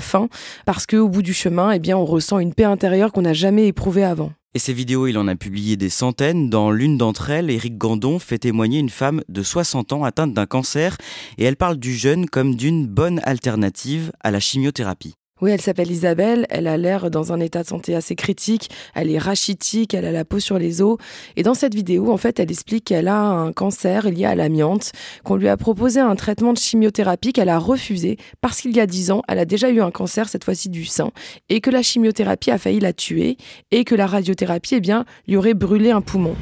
parce 0.66 0.86
qu'au 0.86 1.08
bout 1.08 1.22
du 1.22 1.34
chemin, 1.34 1.72
eh 1.72 1.78
bien, 1.78 1.96
on 1.96 2.04
ressent 2.04 2.38
une 2.38 2.54
paix 2.54 2.64
intérieure 2.64 3.12
qu'on 3.12 3.22
n'a 3.22 3.32
jamais 3.32 3.66
éprouvée 3.66 4.04
avant. 4.04 4.32
Et 4.56 4.60
ces 4.60 4.72
vidéos, 4.72 5.08
il 5.08 5.18
en 5.18 5.26
a 5.26 5.34
publié 5.34 5.76
des 5.76 5.88
centaines. 5.88 6.48
Dans 6.48 6.70
l'une 6.70 6.96
d'entre 6.96 7.30
elles, 7.30 7.50
Éric 7.50 7.76
Gandon 7.76 8.20
fait 8.20 8.38
témoigner 8.38 8.78
une 8.78 8.88
femme 8.88 9.22
de 9.28 9.42
60 9.42 9.92
ans 9.92 10.04
atteinte 10.04 10.32
d'un 10.32 10.46
cancer 10.46 10.96
et 11.38 11.44
elle 11.44 11.56
parle 11.56 11.76
du 11.76 11.92
jeûne 11.92 12.26
comme 12.26 12.54
d'une 12.54 12.86
bonne 12.86 13.20
alternative 13.24 14.12
à 14.20 14.30
la 14.30 14.38
chimiothérapie. 14.38 15.14
Oui, 15.40 15.50
elle 15.50 15.60
s'appelle 15.60 15.90
Isabelle, 15.90 16.46
elle 16.48 16.68
a 16.68 16.76
l'air 16.76 17.10
dans 17.10 17.32
un 17.32 17.40
état 17.40 17.64
de 17.64 17.66
santé 17.66 17.96
assez 17.96 18.14
critique, 18.14 18.70
elle 18.94 19.10
est 19.10 19.18
rachitique, 19.18 19.92
elle 19.92 20.04
a 20.04 20.12
la 20.12 20.24
peau 20.24 20.38
sur 20.38 20.60
les 20.60 20.80
os. 20.80 20.96
Et 21.34 21.42
dans 21.42 21.54
cette 21.54 21.74
vidéo, 21.74 22.12
en 22.12 22.16
fait, 22.16 22.38
elle 22.38 22.52
explique 22.52 22.84
qu'elle 22.84 23.08
a 23.08 23.20
un 23.20 23.52
cancer 23.52 24.08
lié 24.08 24.26
à 24.26 24.36
l'amiante, 24.36 24.92
qu'on 25.24 25.34
lui 25.34 25.48
a 25.48 25.56
proposé 25.56 25.98
un 25.98 26.14
traitement 26.14 26.52
de 26.52 26.58
chimiothérapie 26.58 27.32
qu'elle 27.32 27.48
a 27.48 27.58
refusé 27.58 28.16
parce 28.40 28.60
qu'il 28.60 28.76
y 28.76 28.80
a 28.80 28.86
dix 28.86 29.10
ans, 29.10 29.22
elle 29.26 29.40
a 29.40 29.44
déjà 29.44 29.70
eu 29.70 29.80
un 29.82 29.90
cancer, 29.90 30.28
cette 30.28 30.44
fois-ci 30.44 30.68
du 30.68 30.84
sein, 30.84 31.10
et 31.48 31.60
que 31.60 31.70
la 31.70 31.82
chimiothérapie 31.82 32.52
a 32.52 32.58
failli 32.58 32.78
la 32.78 32.92
tuer, 32.92 33.36
et 33.72 33.82
que 33.82 33.96
la 33.96 34.06
radiothérapie, 34.06 34.76
eh 34.76 34.80
bien, 34.80 35.04
lui 35.26 35.36
aurait 35.36 35.54
brûlé 35.54 35.90
un 35.90 36.00
poumon. 36.00 36.36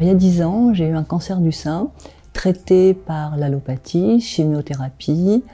Il 0.00 0.08
y 0.08 0.10
a 0.10 0.14
dix 0.14 0.42
ans, 0.42 0.74
j'ai 0.74 0.86
eu 0.86 0.96
un 0.96 1.04
cancer 1.04 1.38
du 1.38 1.52
sein, 1.52 1.92
traité 2.32 2.94
par 2.94 3.36
l'allopathie, 3.36 4.20
chimiothérapie. 4.20 5.44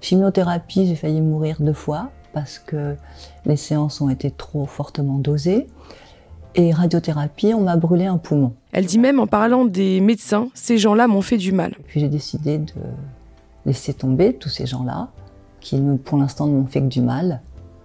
Chimiothérapie, 0.00 0.86
j'ai 0.86 0.94
failli 0.94 1.20
mourir 1.20 1.56
deux 1.60 1.74
fois 1.74 2.10
parce 2.32 2.58
que 2.58 2.96
les 3.46 3.56
séances 3.56 4.00
ont 4.00 4.08
été 4.08 4.30
trop 4.30 4.66
fortement 4.66 5.18
dosées. 5.18 5.66
Et 6.56 6.72
radiothérapie, 6.72 7.54
on 7.54 7.60
m'a 7.60 7.76
brûlé 7.76 8.06
un 8.06 8.18
poumon. 8.18 8.54
Elle 8.72 8.86
dit 8.86 8.98
même 8.98 9.20
en 9.20 9.26
parlant 9.26 9.64
des 9.64 10.00
médecins, 10.00 10.48
ces 10.54 10.78
gens-là 10.78 11.06
m'ont 11.06 11.22
fait 11.22 11.36
du 11.36 11.52
mal. 11.52 11.76
Puis 11.86 12.00
j'ai 12.00 12.08
décidé 12.08 12.58
de 12.58 12.72
laisser 13.66 13.94
tomber 13.94 14.34
tous 14.34 14.48
ces 14.48 14.66
gens-là, 14.66 15.10
qui 15.60 15.80
pour 16.04 16.18
l'instant 16.18 16.46
ne 16.46 16.54
m'ont 16.54 16.66
fait 16.66 16.80
que 16.80 16.86
du 16.86 17.02
mal, 17.02 17.40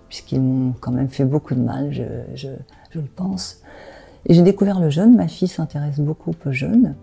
puisqu'ils 0.09 0.41
m'ont 0.41 0.73
quand 0.79 0.91
même 0.91 1.09
fait 1.09 1.25
beaucoup 1.25 1.53
de 1.53 1.59
mal, 1.59 1.93
je, 1.93 2.03
je, 2.33 2.47
je 2.89 2.99
le 2.99 3.05
pense. 3.05 3.61
Et 4.25 4.33
j'ai 4.33 4.41
découvert 4.41 4.79
le 4.79 4.89
jeûne, 4.89 5.15
ma 5.15 5.27
fille 5.27 5.47
s'intéresse 5.47 5.99
beaucoup 5.99 6.31
au 6.45 6.51
jeûne. 6.51 6.95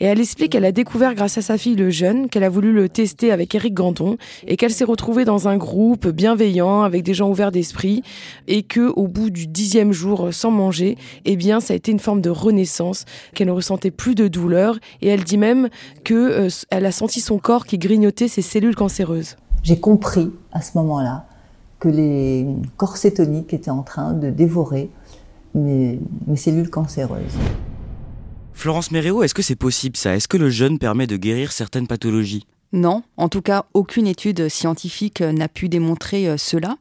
Et 0.00 0.04
elle 0.04 0.20
explique 0.20 0.52
qu'elle 0.52 0.64
a 0.64 0.72
découvert 0.72 1.14
grâce 1.14 1.38
à 1.38 1.42
sa 1.42 1.58
fille 1.58 1.76
le 1.76 1.90
jeûne, 1.90 2.28
qu'elle 2.28 2.44
a 2.44 2.48
voulu 2.48 2.72
le 2.72 2.88
tester 2.88 3.32
avec 3.32 3.54
Eric 3.54 3.74
Gandon 3.74 4.16
et 4.46 4.56
qu'elle 4.56 4.72
s'est 4.72 4.84
retrouvée 4.84 5.24
dans 5.24 5.48
un 5.48 5.56
groupe 5.56 6.08
bienveillant 6.08 6.82
avec 6.82 7.02
des 7.02 7.14
gens 7.14 7.28
ouverts 7.30 7.52
d'esprit 7.52 8.02
et 8.46 8.62
que 8.62 8.92
au 8.96 9.08
bout 9.08 9.30
du 9.30 9.46
dixième 9.46 9.92
jour 9.92 10.28
sans 10.32 10.50
manger, 10.50 10.96
eh 11.24 11.36
bien 11.36 11.60
ça 11.60 11.72
a 11.74 11.76
été 11.76 11.92
une 11.92 12.00
forme 12.00 12.20
de 12.20 12.30
renaissance, 12.30 13.04
qu'elle 13.34 13.48
ne 13.48 13.52
ressentait 13.52 13.90
plus 13.90 14.14
de 14.14 14.28
douleur 14.28 14.78
et 15.02 15.08
elle 15.08 15.24
dit 15.24 15.38
même 15.38 15.68
que 16.04 16.14
euh, 16.14 16.48
elle 16.70 16.86
a 16.86 16.92
senti 16.92 17.20
son 17.20 17.38
corps 17.38 17.66
qui 17.66 17.78
grignotait 17.78 18.28
ses 18.28 18.42
cellules 18.42 18.76
cancéreuses. 18.76 19.36
J'ai 19.62 19.80
compris 19.80 20.30
à 20.52 20.62
ce 20.62 20.78
moment-là 20.78 21.26
que 21.78 21.88
les 21.88 22.46
corps 22.76 22.96
cétoniques 22.96 23.52
étaient 23.54 23.70
en 23.70 23.82
train 23.82 24.12
de 24.12 24.30
dévorer 24.30 24.90
mes 25.54 25.98
cellules 26.36 26.70
cancéreuses. 26.70 27.36
Florence 28.58 28.90
Méréo, 28.90 29.22
est-ce 29.22 29.34
que 29.34 29.42
c'est 29.42 29.54
possible 29.54 29.96
ça? 29.96 30.16
Est-ce 30.16 30.26
que 30.26 30.36
le 30.36 30.50
jeûne 30.50 30.80
permet 30.80 31.06
de 31.06 31.16
guérir 31.16 31.52
certaines 31.52 31.86
pathologies? 31.86 32.44
Non, 32.72 33.04
en 33.16 33.28
tout 33.28 33.40
cas, 33.40 33.66
aucune 33.72 34.08
étude 34.08 34.48
scientifique 34.48 35.20
n'a 35.20 35.46
pu 35.46 35.68
démontrer 35.68 36.28
euh, 36.28 36.36
cela. 36.36 36.76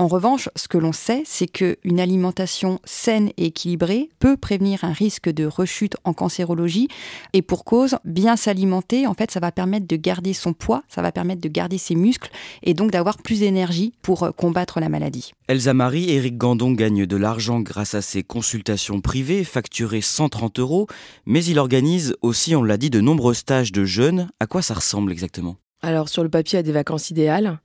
En 0.00 0.06
revanche, 0.06 0.48
ce 0.56 0.66
que 0.66 0.78
l'on 0.78 0.92
sait, 0.92 1.24
c'est 1.26 1.46
qu'une 1.46 2.00
alimentation 2.00 2.80
saine 2.84 3.32
et 3.36 3.48
équilibrée 3.48 4.08
peut 4.18 4.38
prévenir 4.38 4.82
un 4.82 4.94
risque 4.94 5.28
de 5.28 5.44
rechute 5.44 5.94
en 6.04 6.14
cancérologie. 6.14 6.88
Et 7.34 7.42
pour 7.42 7.66
cause, 7.66 7.96
bien 8.06 8.36
s'alimenter, 8.36 9.06
en 9.06 9.12
fait, 9.12 9.30
ça 9.30 9.40
va 9.40 9.52
permettre 9.52 9.86
de 9.86 9.96
garder 9.96 10.32
son 10.32 10.54
poids, 10.54 10.84
ça 10.88 11.02
va 11.02 11.12
permettre 11.12 11.42
de 11.42 11.50
garder 11.50 11.76
ses 11.76 11.96
muscles 11.96 12.30
et 12.62 12.72
donc 12.72 12.92
d'avoir 12.92 13.18
plus 13.18 13.40
d'énergie 13.40 13.92
pour 14.00 14.22
euh, 14.22 14.30
combattre 14.30 14.80
la 14.80 14.88
maladie. 14.88 15.32
Elsa 15.48 15.74
Marie, 15.74 16.08
Eric 16.08 16.38
Gandon 16.38 16.72
gagne 16.72 17.04
de 17.04 17.16
l'argent 17.16 17.60
grâce 17.60 17.92
à 17.92 18.00
ses 18.00 18.22
consultations 18.22 19.02
privées, 19.02 19.44
facturées 19.44 20.00
130 20.00 20.60
euros, 20.60 20.86
mais 21.26 21.44
il 21.44 21.58
organise 21.58 22.16
aussi, 22.22 22.56
on 22.56 22.62
l'a 22.62 22.78
dit, 22.78 22.88
de 22.88 23.02
nombreux 23.02 23.34
stages 23.34 23.70
de 23.70 23.84
jeûne. 23.84 24.30
À 24.40 24.46
quoi 24.46 24.62
ça 24.62 24.72
ressemble 24.72 25.12
exactement? 25.12 25.58
Alors 25.82 26.10
sur 26.10 26.22
le 26.22 26.28
papier, 26.28 26.58
il 26.58 26.58
y 26.58 26.60
a 26.60 26.62
des 26.62 26.72
vacances 26.72 27.10
idéales. 27.10 27.58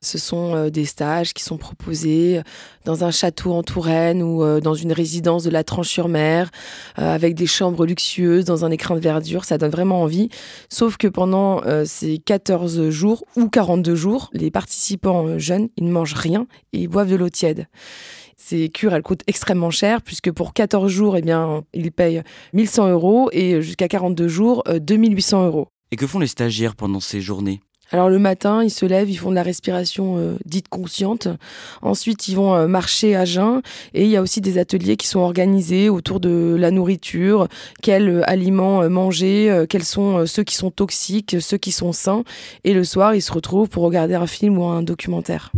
Ce 0.00 0.18
sont 0.18 0.54
euh, 0.54 0.70
des 0.70 0.84
stages 0.84 1.34
qui 1.34 1.42
sont 1.42 1.56
proposés 1.56 2.40
dans 2.84 3.02
un 3.02 3.10
château 3.10 3.52
en 3.52 3.64
Touraine 3.64 4.22
ou 4.22 4.44
euh, 4.44 4.60
dans 4.60 4.74
une 4.74 4.92
résidence 4.92 5.42
de 5.42 5.50
la 5.50 5.64
Tranche-sur-Mer, 5.64 6.50
euh, 7.00 7.12
avec 7.12 7.34
des 7.34 7.46
chambres 7.46 7.84
luxueuses, 7.84 8.44
dans 8.44 8.64
un 8.64 8.70
écrin 8.70 8.94
de 8.94 9.00
verdure. 9.00 9.44
Ça 9.44 9.58
donne 9.58 9.72
vraiment 9.72 10.02
envie. 10.02 10.28
Sauf 10.68 10.96
que 10.96 11.08
pendant 11.08 11.62
ces 11.84 12.18
14 12.18 12.90
jours 12.90 13.24
ou 13.36 13.48
42 13.48 13.94
jours, 13.94 14.30
les 14.32 14.50
participants 14.50 15.38
jeunes, 15.38 15.68
ils 15.76 15.84
ne 15.84 15.90
mangent 15.90 16.14
rien 16.14 16.46
et 16.72 16.78
ils 16.78 16.88
boivent 16.88 17.10
de 17.10 17.16
l'eau 17.16 17.28
tiède. 17.28 17.66
Ces 18.36 18.68
cures, 18.68 18.94
elles 18.94 19.02
coûtent 19.02 19.24
extrêmement 19.26 19.70
cher 19.70 20.02
puisque 20.02 20.30
pour 20.30 20.52
14 20.52 20.90
jours, 20.90 21.16
eh 21.16 21.22
bien, 21.22 21.64
ils 21.72 21.90
payent 21.90 22.22
1100 22.52 22.90
euros 22.90 23.28
et 23.32 23.60
jusqu'à 23.60 23.88
42 23.88 24.28
jours, 24.28 24.62
2800 24.68 25.46
euros. 25.46 25.68
Et 25.92 25.96
que 25.96 26.06
font 26.06 26.18
les 26.18 26.26
stagiaires 26.26 26.74
pendant 26.74 27.00
ces 27.00 27.20
journées? 27.20 27.60
Alors 27.92 28.08
le 28.08 28.18
matin, 28.18 28.64
ils 28.64 28.70
se 28.70 28.84
lèvent, 28.84 29.08
ils 29.08 29.16
font 29.16 29.30
de 29.30 29.36
la 29.36 29.44
respiration 29.44 30.18
euh, 30.18 30.36
dite 30.44 30.68
consciente. 30.68 31.28
Ensuite, 31.82 32.26
ils 32.26 32.34
vont 32.34 32.54
euh, 32.54 32.66
marcher 32.66 33.14
à 33.14 33.24
jeun. 33.24 33.62
Et 33.94 34.04
il 34.04 34.10
y 34.10 34.16
a 34.16 34.22
aussi 34.22 34.40
des 34.40 34.58
ateliers 34.58 34.96
qui 34.96 35.06
sont 35.06 35.20
organisés 35.20 35.88
autour 35.88 36.18
de 36.18 36.56
la 36.58 36.72
nourriture, 36.72 37.46
quels 37.82 38.08
euh, 38.08 38.28
aliments 38.28 38.88
manger, 38.90 39.64
quels 39.68 39.84
sont 39.84 40.26
ceux 40.26 40.42
qui 40.42 40.56
sont 40.56 40.70
toxiques, 40.70 41.36
ceux 41.40 41.58
qui 41.58 41.70
sont 41.70 41.92
sains. 41.92 42.24
Et 42.64 42.74
le 42.74 42.82
soir, 42.82 43.14
ils 43.14 43.22
se 43.22 43.32
retrouvent 43.32 43.68
pour 43.68 43.84
regarder 43.84 44.14
un 44.14 44.26
film 44.26 44.58
ou 44.58 44.64
un 44.64 44.82
documentaire. 44.82 45.52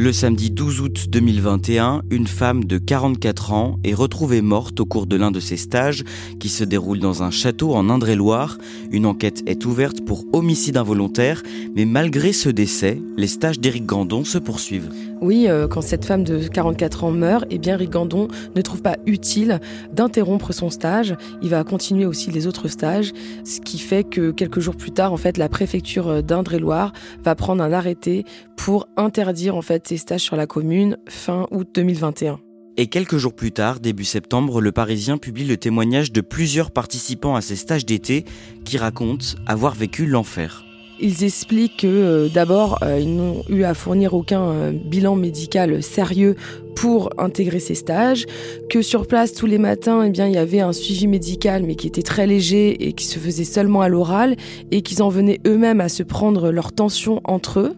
Le 0.00 0.12
samedi 0.12 0.52
12 0.52 0.80
août 0.80 1.06
2021, 1.08 2.02
une 2.12 2.28
femme 2.28 2.62
de 2.62 2.78
44 2.78 3.52
ans 3.52 3.80
est 3.82 3.94
retrouvée 3.94 4.42
morte 4.42 4.78
au 4.78 4.86
cours 4.86 5.08
de 5.08 5.16
l'un 5.16 5.32
de 5.32 5.40
ses 5.40 5.56
stages 5.56 6.04
qui 6.38 6.48
se 6.48 6.62
déroule 6.62 7.00
dans 7.00 7.24
un 7.24 7.32
château 7.32 7.74
en 7.74 7.90
Indre-et-Loire. 7.90 8.58
Une 8.92 9.06
enquête 9.06 9.42
est 9.46 9.66
ouverte 9.66 10.04
pour 10.04 10.24
homicide 10.32 10.76
involontaire, 10.76 11.42
mais 11.74 11.84
malgré 11.84 12.32
ce 12.32 12.48
décès, 12.48 13.02
les 13.16 13.26
stages 13.26 13.58
d'Éric 13.58 13.86
Gandon 13.86 14.22
se 14.22 14.38
poursuivent. 14.38 14.88
Oui, 15.20 15.46
euh, 15.48 15.66
quand 15.66 15.80
cette 15.80 16.04
femme 16.04 16.22
de 16.22 16.46
44 16.46 17.02
ans 17.02 17.10
meurt, 17.10 17.44
eh 17.50 17.58
bien 17.58 17.74
Éric 17.74 17.90
Gandon 17.90 18.28
ne 18.54 18.62
trouve 18.62 18.82
pas 18.82 18.98
utile 19.04 19.58
d'interrompre 19.92 20.52
son 20.52 20.70
stage. 20.70 21.16
Il 21.42 21.48
va 21.48 21.64
continuer 21.64 22.06
aussi 22.06 22.30
les 22.30 22.46
autres 22.46 22.68
stages, 22.68 23.12
ce 23.44 23.60
qui 23.60 23.80
fait 23.80 24.04
que 24.04 24.30
quelques 24.30 24.60
jours 24.60 24.76
plus 24.76 24.92
tard, 24.92 25.12
en 25.12 25.16
fait, 25.16 25.38
la 25.38 25.48
préfecture 25.48 26.22
d'Indre-et-Loire 26.22 26.92
va 27.24 27.34
prendre 27.34 27.64
un 27.64 27.72
arrêté 27.72 28.24
pour 28.54 28.88
interdire 28.96 29.56
en 29.56 29.62
fait 29.62 29.87
ces 29.88 29.96
stages 29.96 30.20
sur 30.20 30.36
la 30.36 30.46
commune 30.46 30.98
fin 31.08 31.46
août 31.50 31.66
2021. 31.74 32.38
Et 32.76 32.88
quelques 32.88 33.16
jours 33.16 33.34
plus 33.34 33.52
tard, 33.52 33.80
début 33.80 34.04
septembre, 34.04 34.60
le 34.60 34.70
Parisien 34.70 35.16
publie 35.16 35.46
le 35.46 35.56
témoignage 35.56 36.12
de 36.12 36.20
plusieurs 36.20 36.70
participants 36.70 37.36
à 37.36 37.40
ces 37.40 37.56
stages 37.56 37.86
d'été 37.86 38.26
qui 38.66 38.76
racontent 38.76 39.24
avoir 39.46 39.74
vécu 39.74 40.04
l'enfer. 40.04 40.66
Ils 41.00 41.24
expliquent 41.24 41.78
que 41.78 41.86
euh, 41.86 42.28
d'abord, 42.28 42.80
euh, 42.82 42.98
ils 43.00 43.16
n'ont 43.16 43.42
eu 43.48 43.62
à 43.62 43.72
fournir 43.72 44.12
aucun 44.12 44.42
euh, 44.42 44.72
bilan 44.72 45.16
médical 45.16 45.82
sérieux 45.82 46.36
pour 46.76 47.10
intégrer 47.16 47.58
ces 47.58 47.74
stages, 47.74 48.26
que 48.68 48.82
sur 48.82 49.06
place 49.06 49.32
tous 49.32 49.46
les 49.46 49.58
matins, 49.58 50.02
eh 50.04 50.10
bien, 50.10 50.26
il 50.26 50.34
y 50.34 50.38
avait 50.38 50.60
un 50.60 50.74
suivi 50.74 51.06
médical 51.06 51.62
mais 51.62 51.76
qui 51.76 51.86
était 51.86 52.02
très 52.02 52.26
léger 52.26 52.88
et 52.88 52.92
qui 52.92 53.06
se 53.06 53.18
faisait 53.18 53.44
seulement 53.44 53.80
à 53.80 53.88
l'oral 53.88 54.36
et 54.70 54.82
qu'ils 54.82 55.02
en 55.02 55.08
venaient 55.08 55.40
eux-mêmes 55.46 55.80
à 55.80 55.88
se 55.88 56.02
prendre 56.02 56.50
leur 56.50 56.72
tension 56.72 57.22
entre 57.24 57.60
eux. 57.60 57.76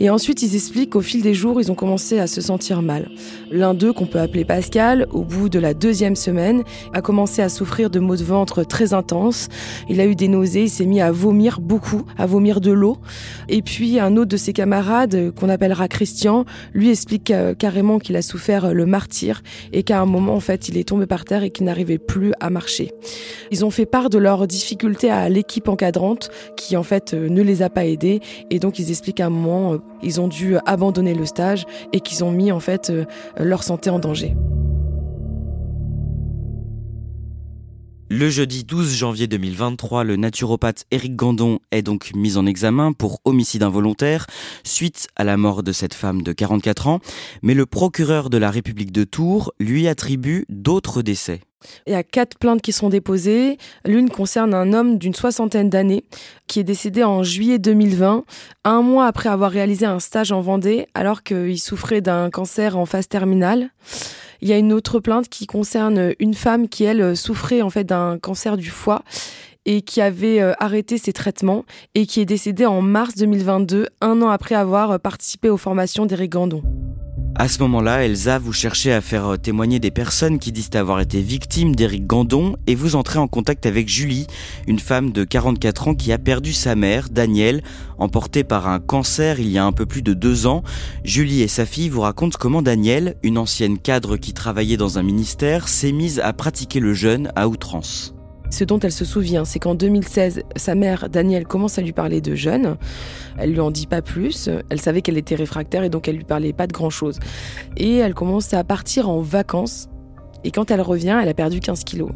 Et 0.00 0.10
ensuite, 0.10 0.42
ils 0.42 0.54
expliquent 0.54 0.90
qu'au 0.90 1.00
fil 1.00 1.22
des 1.22 1.34
jours, 1.34 1.60
ils 1.60 1.70
ont 1.70 1.74
commencé 1.74 2.18
à 2.18 2.26
se 2.26 2.40
sentir 2.40 2.82
mal. 2.82 3.10
L'un 3.50 3.74
d'eux, 3.74 3.92
qu'on 3.92 4.06
peut 4.06 4.20
appeler 4.20 4.44
Pascal, 4.44 5.06
au 5.12 5.22
bout 5.22 5.48
de 5.48 5.58
la 5.58 5.74
deuxième 5.74 6.16
semaine, 6.16 6.62
a 6.92 7.00
commencé 7.00 7.42
à 7.42 7.48
souffrir 7.48 7.90
de 7.90 8.00
maux 8.00 8.16
de 8.16 8.24
ventre 8.24 8.64
très 8.64 8.94
intenses. 8.94 9.48
Il 9.88 10.00
a 10.00 10.06
eu 10.06 10.14
des 10.14 10.28
nausées, 10.28 10.64
il 10.64 10.70
s'est 10.70 10.86
mis 10.86 11.00
à 11.00 11.12
vomir 11.12 11.60
beaucoup, 11.60 12.02
à 12.18 12.26
vomir 12.26 12.60
de 12.60 12.72
l'eau. 12.72 12.98
Et 13.48 13.62
puis, 13.62 14.00
un 14.00 14.16
autre 14.16 14.30
de 14.30 14.36
ses 14.36 14.52
camarades, 14.52 15.32
qu'on 15.38 15.48
appellera 15.48 15.88
Christian, 15.88 16.44
lui 16.72 16.90
explique 16.90 17.32
carrément 17.58 17.98
qu'il 17.98 18.16
a 18.16 18.22
souffert 18.22 18.74
le 18.74 18.86
martyr 18.86 19.42
et 19.72 19.82
qu'à 19.82 20.00
un 20.00 20.06
moment, 20.06 20.34
en 20.34 20.40
fait, 20.40 20.68
il 20.68 20.76
est 20.76 20.88
tombé 20.88 21.06
par 21.06 21.24
terre 21.24 21.42
et 21.42 21.50
qu'il 21.50 21.66
n'arrivait 21.66 21.98
plus 21.98 22.32
à 22.40 22.50
marcher. 22.50 22.92
Ils 23.50 23.64
ont 23.64 23.70
fait 23.70 23.86
part 23.86 24.10
de 24.10 24.18
leurs 24.18 24.46
difficultés 24.46 25.10
à 25.10 25.28
l'équipe 25.28 25.68
encadrante 25.68 26.30
qui, 26.56 26.76
en 26.76 26.82
fait, 26.82 27.14
ne 27.14 27.42
les 27.42 27.62
a 27.62 27.70
pas 27.70 27.84
aidés. 27.84 28.20
Et 28.50 28.58
donc, 28.58 28.78
ils 28.78 28.90
expliquent 28.90 29.20
à 29.20 29.26
un 29.26 29.30
moment 29.30 29.76
ils 30.02 30.20
ont 30.20 30.28
dû 30.28 30.56
abandonner 30.66 31.14
le 31.14 31.26
stage 31.26 31.66
et 31.92 32.00
qu'ils 32.00 32.24
ont 32.24 32.30
mis 32.30 32.52
en 32.52 32.60
fait 32.60 32.90
euh, 32.90 33.04
leur 33.38 33.62
santé 33.62 33.90
en 33.90 33.98
danger. 33.98 34.36
Le 38.10 38.30
jeudi 38.30 38.64
12 38.64 38.94
janvier 38.94 39.26
2023, 39.26 40.04
le 40.04 40.16
naturopathe 40.16 40.84
Éric 40.90 41.16
Gandon 41.16 41.58
est 41.72 41.82
donc 41.82 42.12
mis 42.14 42.36
en 42.36 42.46
examen 42.46 42.92
pour 42.92 43.18
homicide 43.24 43.62
involontaire 43.62 44.26
suite 44.62 45.08
à 45.16 45.24
la 45.24 45.36
mort 45.36 45.62
de 45.62 45.72
cette 45.72 45.94
femme 45.94 46.22
de 46.22 46.32
44 46.32 46.86
ans, 46.86 47.00
mais 47.42 47.54
le 47.54 47.66
procureur 47.66 48.30
de 48.30 48.36
la 48.36 48.50
République 48.50 48.92
de 48.92 49.04
Tours 49.04 49.52
lui 49.58 49.88
attribue 49.88 50.44
d'autres 50.48 51.02
décès. 51.02 51.40
Il 51.86 51.92
y 51.92 51.96
a 51.96 52.02
quatre 52.02 52.38
plaintes 52.38 52.62
qui 52.62 52.72
sont 52.72 52.88
déposées. 52.88 53.58
L'une 53.84 54.10
concerne 54.10 54.54
un 54.54 54.72
homme 54.72 54.98
d'une 54.98 55.14
soixantaine 55.14 55.70
d'années 55.70 56.04
qui 56.46 56.60
est 56.60 56.64
décédé 56.64 57.04
en 57.04 57.22
juillet 57.22 57.58
2020, 57.58 58.24
un 58.64 58.82
mois 58.82 59.06
après 59.06 59.28
avoir 59.28 59.50
réalisé 59.50 59.86
un 59.86 60.00
stage 60.00 60.32
en 60.32 60.40
Vendée 60.40 60.86
alors 60.94 61.22
qu'il 61.22 61.60
souffrait 61.60 62.00
d'un 62.00 62.30
cancer 62.30 62.76
en 62.76 62.86
phase 62.86 63.08
terminale. 63.08 63.70
Il 64.40 64.48
y 64.48 64.52
a 64.52 64.58
une 64.58 64.72
autre 64.72 65.00
plainte 65.00 65.28
qui 65.28 65.46
concerne 65.46 66.12
une 66.18 66.34
femme 66.34 66.68
qui, 66.68 66.84
elle, 66.84 67.16
souffrait 67.16 67.62
en 67.62 67.70
fait 67.70 67.84
d'un 67.84 68.18
cancer 68.18 68.56
du 68.56 68.68
foie 68.70 69.02
et 69.66 69.82
qui 69.82 70.00
avait 70.00 70.42
euh, 70.42 70.52
arrêté 70.58 70.98
ses 70.98 71.12
traitements 71.12 71.64
et 71.94 72.06
qui 72.06 72.20
est 72.20 72.26
décédé 72.26 72.66
en 72.66 72.82
mars 72.82 73.14
2022, 73.14 73.88
un 74.00 74.22
an 74.22 74.28
après 74.28 74.54
avoir 74.54 75.00
participé 75.00 75.48
aux 75.48 75.56
formations 75.56 76.04
d'Éric 76.04 76.32
Gandon. 76.32 76.62
À 77.36 77.48
ce 77.48 77.58
moment-là, 77.62 78.04
Elsa, 78.04 78.38
vous 78.38 78.52
cherchez 78.52 78.92
à 78.92 79.00
faire 79.00 79.26
euh, 79.26 79.36
témoigner 79.36 79.80
des 79.80 79.90
personnes 79.90 80.38
qui 80.38 80.52
disent 80.52 80.70
avoir 80.74 81.00
été 81.00 81.20
victimes 81.20 81.74
d'Éric 81.74 82.06
Gandon 82.06 82.54
et 82.68 82.76
vous 82.76 82.94
entrez 82.94 83.18
en 83.18 83.26
contact 83.26 83.66
avec 83.66 83.88
Julie, 83.88 84.28
une 84.68 84.78
femme 84.78 85.10
de 85.10 85.24
44 85.24 85.88
ans 85.88 85.94
qui 85.96 86.12
a 86.12 86.18
perdu 86.18 86.52
sa 86.52 86.76
mère, 86.76 87.08
Danielle, 87.10 87.64
emportée 87.98 88.44
par 88.44 88.68
un 88.68 88.78
cancer 88.78 89.40
il 89.40 89.48
y 89.48 89.58
a 89.58 89.64
un 89.64 89.72
peu 89.72 89.84
plus 89.84 90.02
de 90.02 90.14
deux 90.14 90.46
ans. 90.46 90.62
Julie 91.02 91.42
et 91.42 91.48
sa 91.48 91.66
fille 91.66 91.88
vous 91.88 92.02
racontent 92.02 92.38
comment 92.38 92.62
Danielle, 92.62 93.16
une 93.24 93.38
ancienne 93.38 93.78
cadre 93.78 94.16
qui 94.16 94.32
travaillait 94.32 94.76
dans 94.76 95.00
un 95.00 95.02
ministère, 95.02 95.66
s'est 95.66 95.92
mise 95.92 96.20
à 96.20 96.32
pratiquer 96.32 96.78
le 96.78 96.94
jeûne 96.94 97.32
à 97.34 97.48
outrance. 97.48 98.13
Ce 98.54 98.62
dont 98.62 98.78
elle 98.78 98.92
se 98.92 99.04
souvient, 99.04 99.44
c'est 99.44 99.58
qu'en 99.58 99.74
2016, 99.74 100.44
sa 100.54 100.76
mère, 100.76 101.08
Danielle, 101.08 101.44
commence 101.44 101.76
à 101.76 101.82
lui 101.82 101.90
parler 101.90 102.20
de 102.20 102.36
jeûne. 102.36 102.76
Elle 103.36 103.50
lui 103.50 103.58
en 103.58 103.72
dit 103.72 103.88
pas 103.88 104.00
plus. 104.00 104.48
Elle 104.70 104.80
savait 104.80 105.02
qu'elle 105.02 105.18
était 105.18 105.34
réfractaire 105.34 105.82
et 105.82 105.90
donc 105.90 106.06
elle 106.06 106.18
lui 106.18 106.24
parlait 106.24 106.52
pas 106.52 106.68
de 106.68 106.72
grand 106.72 106.88
chose. 106.88 107.18
Et 107.76 107.96
elle 107.96 108.14
commence 108.14 108.54
à 108.54 108.62
partir 108.62 109.08
en 109.08 109.18
vacances 109.18 109.88
et 110.44 110.50
quand 110.50 110.70
elle 110.70 110.80
revient, 110.80 111.18
elle 111.20 111.28
a 111.28 111.34
perdu 111.34 111.60
15 111.60 111.84
kilos. 111.84 112.10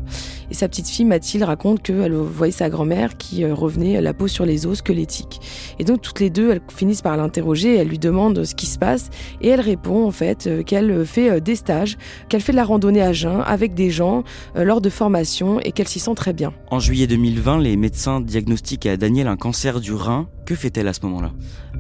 Et 0.51 0.55
sa 0.55 0.69
petite 0.69 0.89
fille 0.89 1.05
Mathilde 1.05 1.45
raconte 1.45 1.83
qu'elle 1.83 2.15
voyait 2.15 2.53
sa 2.53 2.71
grand-mère 2.71 3.17
qui 3.17 3.45
euh, 3.45 3.55
revenait 3.55 4.01
la 4.01 4.15
peau 4.15 4.29
sur 4.29 4.47
les 4.47 4.67
os 4.67 4.79
squelettiques. 4.79 5.41
Et 5.79 5.85
donc 5.85 6.01
toutes 6.03 6.21
les 6.21 6.31
deux, 6.31 6.51
elles 6.51 6.61
finissent 6.75 7.03
par 7.03 7.17
l'interroger, 7.17 7.77
elle 7.77 7.89
lui 7.89 7.99
demande 7.99 8.45
ce 8.45 8.55
qui 8.55 8.67
se 8.67 8.79
passe 8.79 9.11
et 9.41 9.49
elle 9.49 9.61
répond 9.61 10.07
en 10.07 10.11
fait 10.11 10.47
euh, 10.47 10.63
qu'elle 10.63 11.05
fait 11.05 11.31
euh, 11.31 11.41
des 11.41 11.57
stages, 11.57 11.97
qu'elle 12.29 12.41
fait 12.41 12.53
de 12.53 12.57
la 12.57 12.65
randonnée 12.65 13.03
à 13.03 13.13
jeun 13.13 13.43
avec 13.47 13.75
des 13.75 13.91
gens 13.91 14.23
lors 14.55 14.81
de 14.81 14.91
formations 14.91 15.61
et 15.61 15.73
qu'elle 15.73 15.89
s'y 15.89 16.01
sent 16.01 16.15
très 16.15 16.33
bien. 16.33 16.53
En 16.71 16.81
juillet 16.81 17.07
2020, 17.07 17.59
les 17.59 17.77
médecins 17.77 18.21
diagnostiquent 18.21 18.87
à 18.87 18.97
Daniel 18.97 19.27
un 19.27 19.37
cancer 19.37 19.81
du 19.81 19.93
rein. 19.93 20.29
Que 20.47 20.55
fait-elle 20.55 20.89
à 20.89 20.93
ce 20.93 21.01
moment-là? 21.03 21.33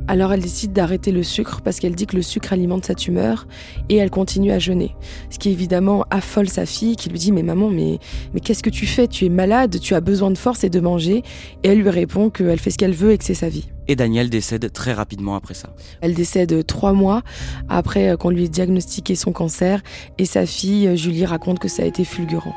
Alors 0.08 0.32
elle 0.32 0.40
décide 0.40 0.72
d'arrêter 0.72 1.12
le 1.12 1.22
sucre 1.22 1.60
parce 1.62 1.78
qu'elle 1.78 1.94
dit 1.94 2.06
que 2.06 2.16
le 2.16 2.22
sucre 2.22 2.52
alimente 2.52 2.86
sa 2.86 2.94
tumeur 2.94 3.46
et 3.88 3.96
elle 3.96 4.10
continue 4.10 4.50
à 4.50 4.58
jeûner. 4.58 4.96
Ce 5.30 5.38
qui 5.38 5.50
évidemment 5.50 6.04
affole 6.10 6.48
sa 6.48 6.66
fille 6.66 6.96
qui 6.96 7.10
lui 7.10 7.18
dit 7.18 7.30
mais 7.30 7.42
maman 7.42 7.68
mais, 7.68 7.98
mais 8.32 8.40
qu'est-ce 8.40 8.62
que 8.62 8.70
tu 8.70 8.86
fais? 8.86 9.06
Tu 9.06 9.26
es 9.26 9.28
malade, 9.28 9.78
tu 9.80 9.94
as 9.94 10.00
besoin 10.00 10.30
de 10.30 10.38
force 10.38 10.64
et 10.64 10.70
de 10.70 10.80
manger. 10.80 11.22
Et 11.62 11.68
elle 11.68 11.78
lui 11.78 11.90
répond 11.90 12.30
qu'elle 12.30 12.58
fait 12.58 12.70
ce 12.70 12.78
qu'elle 12.78 12.94
veut 12.94 13.12
et 13.12 13.18
que 13.18 13.24
c'est 13.24 13.34
sa 13.34 13.48
vie. 13.48 13.68
Et 13.86 13.96
Daniel 13.96 14.30
décède 14.30 14.72
très 14.72 14.92
rapidement 14.92 15.34
après 15.34 15.54
ça. 15.54 15.70
Elle 16.00 16.14
décède 16.14 16.66
trois 16.66 16.94
mois 16.94 17.22
après 17.68 18.16
qu'on 18.18 18.30
lui 18.30 18.44
ait 18.44 18.48
diagnostiqué 18.48 19.14
son 19.14 19.32
cancer 19.32 19.82
et 20.16 20.24
sa 20.24 20.46
fille 20.46 20.96
Julie 20.96 21.26
raconte 21.26 21.58
que 21.58 21.68
ça 21.68 21.82
a 21.82 21.86
été 21.86 22.04
fulgurant. 22.04 22.54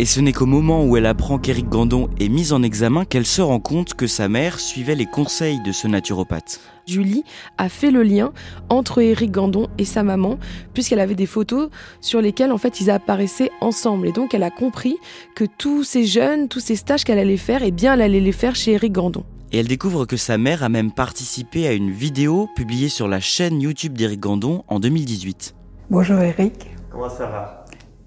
Et 0.00 0.04
ce 0.04 0.20
n'est 0.20 0.32
qu'au 0.32 0.46
moment 0.46 0.84
où 0.84 0.96
elle 0.96 1.06
apprend 1.06 1.38
qu'Éric 1.38 1.68
Gandon 1.68 2.08
est 2.20 2.28
mis 2.28 2.52
en 2.52 2.62
examen 2.62 3.04
qu'elle 3.04 3.26
se 3.26 3.42
rend 3.42 3.58
compte 3.58 3.94
que 3.94 4.06
sa 4.06 4.28
mère 4.28 4.60
suivait 4.60 4.94
les 4.94 5.06
conseils 5.06 5.60
de 5.64 5.72
ce 5.72 5.88
naturopathe. 5.88 6.60
Julie 6.86 7.24
a 7.58 7.68
fait 7.68 7.90
le 7.90 8.04
lien 8.04 8.32
entre 8.68 9.02
Éric 9.02 9.32
Gandon 9.32 9.66
et 9.76 9.84
sa 9.84 10.04
maman, 10.04 10.38
puisqu'elle 10.72 11.00
avait 11.00 11.16
des 11.16 11.26
photos 11.26 11.70
sur 12.00 12.20
lesquelles 12.20 12.52
en 12.52 12.58
fait 12.58 12.80
ils 12.80 12.90
apparaissaient 12.90 13.50
ensemble. 13.60 14.06
Et 14.06 14.12
donc 14.12 14.34
elle 14.34 14.44
a 14.44 14.50
compris 14.50 14.94
que 15.34 15.44
tous 15.58 15.82
ces 15.82 16.04
jeunes, 16.04 16.46
tous 16.46 16.60
ces 16.60 16.76
stages 16.76 17.02
qu'elle 17.02 17.18
allait 17.18 17.36
faire, 17.36 17.64
eh 17.64 17.72
bien 17.72 17.94
elle 17.94 18.02
allait 18.02 18.20
les 18.20 18.30
faire 18.30 18.54
chez 18.54 18.74
Éric 18.74 18.92
Gandon. 18.92 19.24
Et 19.50 19.58
elle 19.58 19.66
découvre 19.66 20.06
que 20.06 20.16
sa 20.16 20.38
mère 20.38 20.62
a 20.62 20.68
même 20.68 20.92
participé 20.92 21.66
à 21.66 21.72
une 21.72 21.90
vidéo 21.90 22.48
publiée 22.54 22.88
sur 22.88 23.08
la 23.08 23.18
chaîne 23.18 23.60
YouTube 23.60 23.98
d'Éric 23.98 24.20
Gandon 24.20 24.62
en 24.68 24.78
2018. 24.78 25.56
Bonjour 25.90 26.20
Éric. 26.20 26.68
Comment 26.88 27.10
ça 27.10 27.26
va? 27.26 27.64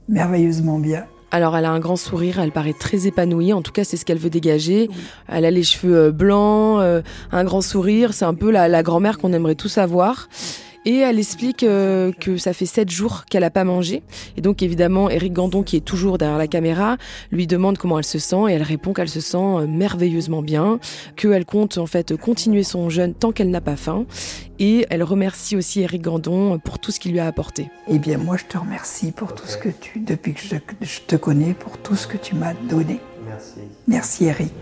Merveilleusement 0.07 0.79
bien. 0.79 1.05
Alors 1.31 1.55
elle 1.55 1.65
a 1.65 1.71
un 1.71 1.79
grand 1.79 1.95
sourire, 1.95 2.39
elle 2.39 2.51
paraît 2.51 2.73
très 2.73 3.07
épanouie, 3.07 3.53
en 3.53 3.61
tout 3.61 3.71
cas 3.71 3.85
c'est 3.85 3.95
ce 3.95 4.03
qu'elle 4.03 4.17
veut 4.17 4.29
dégager. 4.29 4.89
Elle 5.29 5.45
a 5.45 5.51
les 5.51 5.63
cheveux 5.63 5.97
euh, 5.97 6.11
blancs, 6.11 6.81
euh, 6.81 7.01
un 7.31 7.43
grand 7.45 7.61
sourire, 7.61 8.13
c'est 8.13 8.25
un 8.25 8.33
peu 8.33 8.51
la, 8.51 8.67
la 8.67 8.83
grand-mère 8.83 9.17
qu'on 9.17 9.31
aimerait 9.31 9.55
tous 9.55 9.77
avoir. 9.77 10.27
Et 10.85 10.97
elle 10.97 11.19
explique 11.19 11.63
euh, 11.63 12.11
que 12.11 12.37
ça 12.37 12.53
fait 12.53 12.65
sept 12.65 12.89
jours 12.89 13.25
qu'elle 13.25 13.41
n'a 13.41 13.51
pas 13.51 13.63
mangé. 13.63 14.01
Et 14.35 14.41
donc 14.41 14.63
évidemment, 14.63 15.09
Eric 15.09 15.33
Gandon, 15.33 15.61
qui 15.61 15.75
est 15.77 15.85
toujours 15.85 16.17
derrière 16.17 16.39
la 16.39 16.47
caméra, 16.47 16.97
lui 17.31 17.45
demande 17.45 17.77
comment 17.77 17.99
elle 17.99 18.05
se 18.05 18.17
sent 18.17 18.49
et 18.49 18.53
elle 18.53 18.63
répond 18.63 18.93
qu'elle 18.93 19.09
se 19.09 19.19
sent 19.19 19.37
euh, 19.37 19.67
merveilleusement 19.67 20.41
bien, 20.41 20.79
qu'elle 21.15 21.45
compte 21.45 21.77
en 21.77 21.85
fait 21.85 22.15
continuer 22.17 22.63
son 22.63 22.89
jeûne 22.89 23.13
tant 23.13 23.31
qu'elle 23.31 23.51
n'a 23.51 23.61
pas 23.61 23.75
faim. 23.75 24.05
Et 24.57 24.85
elle 24.89 25.03
remercie 25.03 25.55
aussi 25.55 25.81
Eric 25.81 26.01
Gandon 26.01 26.59
pour 26.59 26.79
tout 26.79 26.91
ce 26.91 26.99
qu'il 26.99 27.11
lui 27.11 27.19
a 27.19 27.27
apporté. 27.27 27.69
Eh 27.87 27.99
bien 27.99 28.17
moi 28.17 28.37
je 28.37 28.45
te 28.45 28.57
remercie 28.57 29.11
pour 29.11 29.35
tout 29.35 29.47
ce 29.47 29.57
que 29.57 29.69
tu, 29.69 29.99
depuis 29.99 30.33
que 30.33 30.41
je, 30.41 30.55
je 30.81 30.99
te 31.05 31.15
connais, 31.15 31.53
pour 31.53 31.77
tout 31.77 31.95
ce 31.95 32.07
que 32.07 32.17
tu 32.17 32.35
m'as 32.35 32.53
donné. 32.69 32.99
Merci. 33.27 33.59
Merci 33.87 34.25
Eric. 34.25 34.53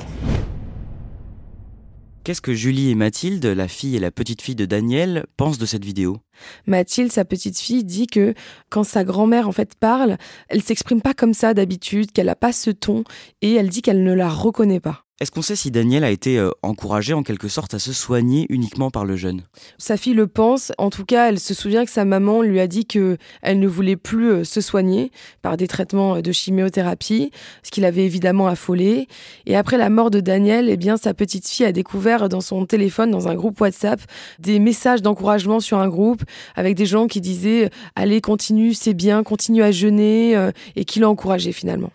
Qu'est-ce 2.29 2.41
que 2.41 2.53
Julie 2.53 2.91
et 2.91 2.95
Mathilde, 2.95 3.43
la 3.43 3.67
fille 3.67 3.95
et 3.95 3.99
la 3.99 4.11
petite 4.11 4.43
fille 4.43 4.53
de 4.53 4.67
Daniel, 4.67 5.25
pensent 5.35 5.57
de 5.57 5.65
cette 5.65 5.83
vidéo? 5.83 6.17
Mathilde, 6.67 7.11
sa 7.11 7.25
petite 7.25 7.57
fille, 7.57 7.83
dit 7.83 8.05
que 8.05 8.35
quand 8.69 8.83
sa 8.83 9.03
grand-mère 9.03 9.47
en 9.47 9.51
fait 9.51 9.73
parle, 9.73 10.15
elle 10.47 10.61
s'exprime 10.61 11.01
pas 11.01 11.15
comme 11.15 11.33
ça 11.33 11.55
d'habitude, 11.55 12.11
qu'elle 12.11 12.29
a 12.29 12.35
pas 12.35 12.53
ce 12.53 12.69
ton, 12.69 13.03
et 13.41 13.55
elle 13.55 13.69
dit 13.69 13.81
qu'elle 13.81 14.03
ne 14.03 14.13
la 14.13 14.29
reconnaît 14.29 14.79
pas. 14.79 15.07
Est-ce 15.21 15.31
qu'on 15.31 15.41
sait 15.41 15.57
si 15.57 15.69
Daniel 15.69 16.05
a 16.05 16.11
été 16.11 16.39
euh, 16.39 16.51
encouragé 16.63 17.13
en 17.13 17.23
quelque 17.23 17.49
sorte 17.49 17.73
à 17.73 17.79
se 17.79 17.91
soigner 17.91 18.45
uniquement 18.47 18.89
par 18.89 19.03
le 19.03 19.17
jeûne 19.17 19.41
Sa 19.77 19.97
fille 19.97 20.13
le 20.13 20.27
pense. 20.27 20.71
En 20.77 20.89
tout 20.89 21.03
cas, 21.03 21.27
elle 21.27 21.41
se 21.41 21.53
souvient 21.53 21.83
que 21.83 21.91
sa 21.91 22.05
maman 22.05 22.41
lui 22.41 22.61
a 22.61 22.67
dit 22.67 22.85
que 22.85 23.17
elle 23.41 23.59
ne 23.59 23.67
voulait 23.67 23.97
plus 23.97 24.31
euh, 24.31 24.43
se 24.45 24.61
soigner 24.61 25.11
par 25.41 25.57
des 25.57 25.67
traitements 25.67 26.15
euh, 26.15 26.21
de 26.21 26.31
chimiothérapie, 26.31 27.31
ce 27.63 27.71
qui 27.71 27.81
l'avait 27.81 28.05
évidemment 28.05 28.47
affolé. 28.47 29.09
Et 29.45 29.57
après 29.57 29.77
la 29.77 29.89
mort 29.89 30.09
de 30.09 30.21
Daniel, 30.21 30.69
eh 30.69 30.77
bien 30.77 30.95
sa 30.95 31.13
petite 31.13 31.45
fille 31.45 31.65
a 31.65 31.73
découvert 31.73 32.29
dans 32.29 32.39
son 32.39 32.65
téléphone, 32.65 33.11
dans 33.11 33.27
un 33.27 33.35
groupe 33.35 33.59
WhatsApp, 33.59 33.99
des 34.39 34.59
messages 34.59 35.01
d'encouragement 35.01 35.59
sur 35.59 35.79
un 35.79 35.89
groupe 35.89 36.23
avec 36.55 36.75
des 36.75 36.85
gens 36.85 37.07
qui 37.07 37.19
disaient 37.19 37.69
allez 37.97 38.21
continue, 38.21 38.73
c'est 38.73 38.93
bien, 38.93 39.23
continue 39.23 39.63
à 39.63 39.71
jeûner 39.73 40.49
et 40.77 40.85
qui 40.85 41.03
encouragé 41.03 41.51
finalement. 41.51 41.91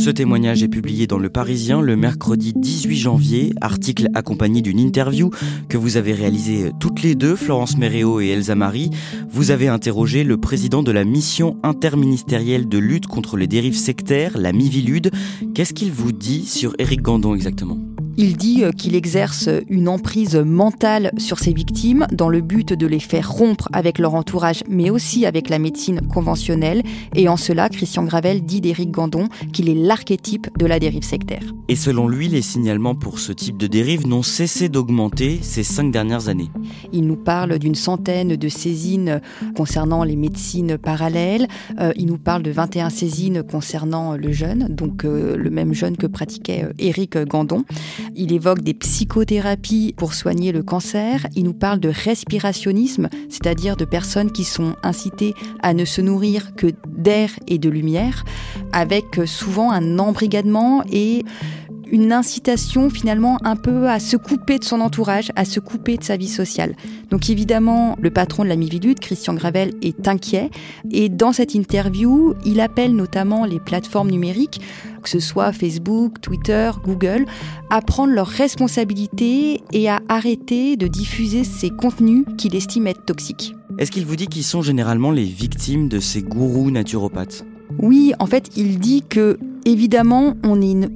Ce 0.00 0.08
témoignage 0.08 0.62
est 0.62 0.68
publié 0.68 1.06
dans 1.06 1.18
Le 1.18 1.28
Parisien 1.28 1.82
le 1.82 1.94
mercredi 1.94 2.54
18 2.56 2.96
janvier, 2.96 3.52
article 3.60 4.08
accompagné 4.14 4.62
d'une 4.62 4.78
interview 4.78 5.28
que 5.68 5.76
vous 5.76 5.98
avez 5.98 6.14
réalisée 6.14 6.70
toutes 6.80 7.02
les 7.02 7.14
deux, 7.14 7.36
Florence 7.36 7.76
Méréo 7.76 8.18
et 8.18 8.28
Elsa 8.28 8.54
Marie. 8.54 8.88
Vous 9.28 9.50
avez 9.50 9.68
interrogé 9.68 10.24
le 10.24 10.38
président 10.38 10.82
de 10.82 10.90
la 10.90 11.04
mission 11.04 11.58
interministérielle 11.62 12.66
de 12.66 12.78
lutte 12.78 13.08
contre 13.08 13.36
les 13.36 13.46
dérives 13.46 13.76
sectaires, 13.76 14.38
la 14.38 14.54
Mivilude. 14.54 15.10
Qu'est-ce 15.54 15.74
qu'il 15.74 15.92
vous 15.92 16.12
dit 16.12 16.46
sur 16.46 16.72
Éric 16.78 17.02
Gandon 17.02 17.34
exactement? 17.34 17.76
Il 18.20 18.36
dit 18.36 18.64
euh, 18.64 18.70
qu'il 18.70 18.94
exerce 18.94 19.48
une 19.70 19.88
emprise 19.88 20.36
mentale 20.36 21.10
sur 21.16 21.38
ses 21.38 21.54
victimes 21.54 22.06
dans 22.12 22.28
le 22.28 22.42
but 22.42 22.74
de 22.74 22.86
les 22.86 23.00
faire 23.00 23.32
rompre 23.32 23.70
avec 23.72 23.98
leur 23.98 24.14
entourage, 24.14 24.62
mais 24.68 24.90
aussi 24.90 25.24
avec 25.24 25.48
la 25.48 25.58
médecine 25.58 26.02
conventionnelle. 26.02 26.82
Et 27.14 27.30
en 27.30 27.38
cela, 27.38 27.70
Christian 27.70 28.04
Gravel 28.04 28.42
dit 28.42 28.60
d'Éric 28.60 28.90
Gandon 28.90 29.28
qu'il 29.54 29.70
est 29.70 29.74
l'archétype 29.74 30.48
de 30.58 30.66
la 30.66 30.78
dérive 30.78 31.02
sectaire. 31.02 31.40
Et 31.68 31.76
selon 31.76 32.08
lui, 32.08 32.28
les 32.28 32.42
signalements 32.42 32.94
pour 32.94 33.20
ce 33.20 33.32
type 33.32 33.56
de 33.56 33.66
dérive 33.66 34.06
n'ont 34.06 34.22
cessé 34.22 34.68
d'augmenter 34.68 35.38
ces 35.40 35.62
cinq 35.62 35.90
dernières 35.90 36.28
années. 36.28 36.50
Il 36.92 37.06
nous 37.06 37.16
parle 37.16 37.58
d'une 37.58 37.74
centaine 37.74 38.36
de 38.36 38.48
saisines 38.48 39.22
concernant 39.56 40.04
les 40.04 40.16
médecines 40.16 40.76
parallèles. 40.76 41.48
Euh, 41.78 41.92
il 41.96 42.04
nous 42.04 42.18
parle 42.18 42.42
de 42.42 42.50
21 42.50 42.90
saisines 42.90 43.42
concernant 43.42 44.14
le 44.14 44.30
jeune, 44.30 44.66
donc 44.68 45.06
euh, 45.06 45.38
le 45.38 45.48
même 45.48 45.72
jeune 45.72 45.96
que 45.96 46.06
pratiquait 46.06 46.66
Éric 46.78 47.16
Gandon. 47.16 47.64
Il 48.16 48.32
évoque 48.32 48.60
des 48.60 48.74
psychothérapies 48.74 49.94
pour 49.96 50.14
soigner 50.14 50.52
le 50.52 50.62
cancer. 50.62 51.26
Il 51.36 51.44
nous 51.44 51.54
parle 51.54 51.80
de 51.80 51.88
respirationnisme, 51.88 53.08
c'est-à-dire 53.28 53.76
de 53.76 53.84
personnes 53.84 54.32
qui 54.32 54.44
sont 54.44 54.74
incitées 54.82 55.34
à 55.62 55.74
ne 55.74 55.84
se 55.84 56.00
nourrir 56.00 56.54
que 56.54 56.68
d'air 56.88 57.30
et 57.46 57.58
de 57.58 57.68
lumière, 57.68 58.24
avec 58.72 59.20
souvent 59.26 59.70
un 59.70 59.98
embrigadement 59.98 60.82
et 60.90 61.24
une 61.90 62.12
incitation 62.12 62.88
finalement 62.88 63.38
un 63.44 63.56
peu 63.56 63.88
à 63.88 63.98
se 63.98 64.16
couper 64.16 64.58
de 64.58 64.64
son 64.64 64.80
entourage, 64.80 65.32
à 65.36 65.44
se 65.44 65.60
couper 65.60 65.96
de 65.96 66.04
sa 66.04 66.16
vie 66.16 66.28
sociale. 66.28 66.74
Donc 67.10 67.28
évidemment, 67.30 67.96
le 68.00 68.10
patron 68.10 68.44
de 68.44 68.48
la 68.48 68.56
Mivilude, 68.56 69.00
Christian 69.00 69.34
Gravel, 69.34 69.72
est 69.82 70.06
inquiet 70.06 70.50
et 70.90 71.08
dans 71.08 71.32
cette 71.32 71.54
interview, 71.54 72.34
il 72.44 72.60
appelle 72.60 72.94
notamment 72.94 73.44
les 73.44 73.60
plateformes 73.60 74.10
numériques, 74.10 74.60
que 75.02 75.08
ce 75.08 75.20
soit 75.20 75.52
Facebook, 75.52 76.20
Twitter, 76.20 76.70
Google, 76.84 77.26
à 77.70 77.80
prendre 77.80 78.12
leurs 78.12 78.26
responsabilités 78.26 79.62
et 79.72 79.88
à 79.88 80.00
arrêter 80.08 80.76
de 80.76 80.86
diffuser 80.86 81.44
ces 81.44 81.70
contenus 81.70 82.24
qu'il 82.36 82.54
estime 82.54 82.86
être 82.86 83.04
toxiques. 83.04 83.54
Est-ce 83.78 83.90
qu'il 83.90 84.06
vous 84.06 84.16
dit 84.16 84.26
qu'ils 84.26 84.44
sont 84.44 84.62
généralement 84.62 85.10
les 85.10 85.24
victimes 85.24 85.88
de 85.88 86.00
ces 86.00 86.22
gourous 86.22 86.70
naturopathes? 86.70 87.44
Oui, 87.78 88.12
en 88.18 88.26
fait, 88.26 88.50
il 88.56 88.78
dit 88.78 89.02
que 89.08 89.38
évidemment, 89.64 90.34
on 90.44 90.60
est 90.60 90.70
une 90.70 90.90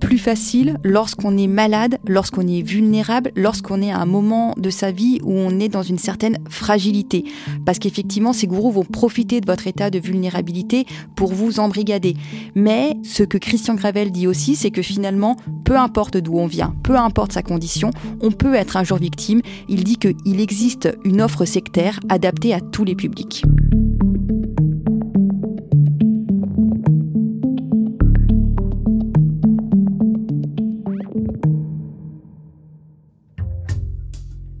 plus 0.00 0.18
facile 0.18 0.78
lorsqu'on 0.84 1.36
est 1.38 1.46
malade, 1.46 1.98
lorsqu'on 2.06 2.46
est 2.46 2.62
vulnérable, 2.62 3.30
lorsqu'on 3.34 3.80
est 3.80 3.90
à 3.90 3.98
un 3.98 4.06
moment 4.06 4.54
de 4.56 4.70
sa 4.70 4.90
vie 4.90 5.20
où 5.22 5.32
on 5.32 5.58
est 5.58 5.68
dans 5.68 5.82
une 5.82 5.98
certaine 5.98 6.38
fragilité. 6.48 7.24
Parce 7.64 7.78
qu'effectivement, 7.78 8.32
ces 8.32 8.46
gourous 8.46 8.72
vont 8.72 8.84
profiter 8.84 9.40
de 9.40 9.46
votre 9.46 9.66
état 9.66 9.90
de 9.90 9.98
vulnérabilité 9.98 10.86
pour 11.16 11.32
vous 11.32 11.60
embrigader. 11.60 12.14
Mais 12.54 12.96
ce 13.02 13.22
que 13.22 13.38
Christian 13.38 13.74
Gravel 13.74 14.10
dit 14.10 14.26
aussi, 14.26 14.54
c'est 14.54 14.70
que 14.70 14.82
finalement, 14.82 15.36
peu 15.64 15.76
importe 15.76 16.18
d'où 16.18 16.36
on 16.38 16.46
vient, 16.46 16.74
peu 16.82 16.96
importe 16.96 17.32
sa 17.32 17.42
condition, 17.42 17.90
on 18.20 18.30
peut 18.30 18.54
être 18.54 18.76
un 18.76 18.84
jour 18.84 18.98
victime. 18.98 19.40
Il 19.68 19.84
dit 19.84 19.96
qu'il 19.96 20.40
existe 20.40 20.96
une 21.04 21.22
offre 21.22 21.44
sectaire 21.44 22.00
adaptée 22.08 22.52
à 22.52 22.60
tous 22.60 22.84
les 22.84 22.94
publics. 22.94 23.44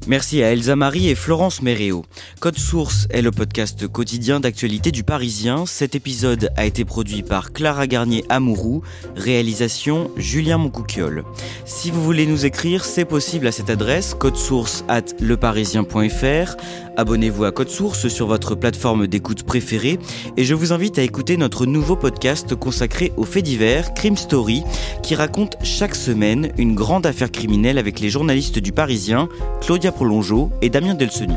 Merci 0.06 0.42
à 0.42 0.52
Elsa 0.52 0.76
Marie 0.76 1.08
et 1.08 1.14
Florence 1.14 1.62
Méréo. 1.62 2.04
Code 2.38 2.58
Source 2.58 3.06
est 3.08 3.22
le 3.22 3.30
podcast 3.30 3.88
quotidien 3.88 4.38
d'actualité 4.38 4.90
du 4.90 5.02
Parisien. 5.02 5.64
Cet 5.64 5.94
épisode 5.94 6.50
a 6.58 6.66
été 6.66 6.84
produit 6.84 7.22
par 7.22 7.54
Clara 7.54 7.86
Garnier 7.86 8.22
Amourou, 8.28 8.82
réalisation 9.16 10.10
Julien 10.18 10.58
Moncouquiole. 10.58 11.24
Si 11.64 11.90
vous 11.90 12.04
voulez 12.04 12.26
nous 12.26 12.44
écrire, 12.44 12.84
c'est 12.84 13.06
possible 13.06 13.46
à 13.46 13.52
cette 13.52 13.70
adresse 13.70 14.12
codesource 14.12 14.84
at 14.88 15.04
leparisien.fr. 15.20 16.56
Abonnez-vous 16.96 17.44
à 17.44 17.50
Code 17.50 17.70
Source 17.70 18.06
sur 18.06 18.28
votre 18.28 18.54
plateforme 18.54 19.08
d'écoute 19.08 19.42
préférée 19.42 19.98
et 20.36 20.44
je 20.44 20.54
vous 20.54 20.72
invite 20.72 20.98
à 20.98 21.02
écouter 21.02 21.36
notre 21.36 21.66
nouveau 21.66 21.96
podcast 21.96 22.54
consacré 22.54 23.12
aux 23.16 23.24
faits 23.24 23.44
divers, 23.44 23.94
Crime 23.94 24.16
Story, 24.16 24.62
qui 25.02 25.16
raconte 25.16 25.56
chaque 25.64 25.96
semaine 25.96 26.52
une 26.56 26.76
grande 26.76 27.06
affaire 27.06 27.32
criminelle 27.32 27.78
avec 27.78 27.98
les 27.98 28.10
journalistes 28.10 28.60
du 28.60 28.70
Parisien, 28.70 29.28
Claudia 29.60 29.90
Prolongeau 29.94 30.50
et 30.60 30.70
Damien 30.70 30.94
Delseny. 30.94 31.36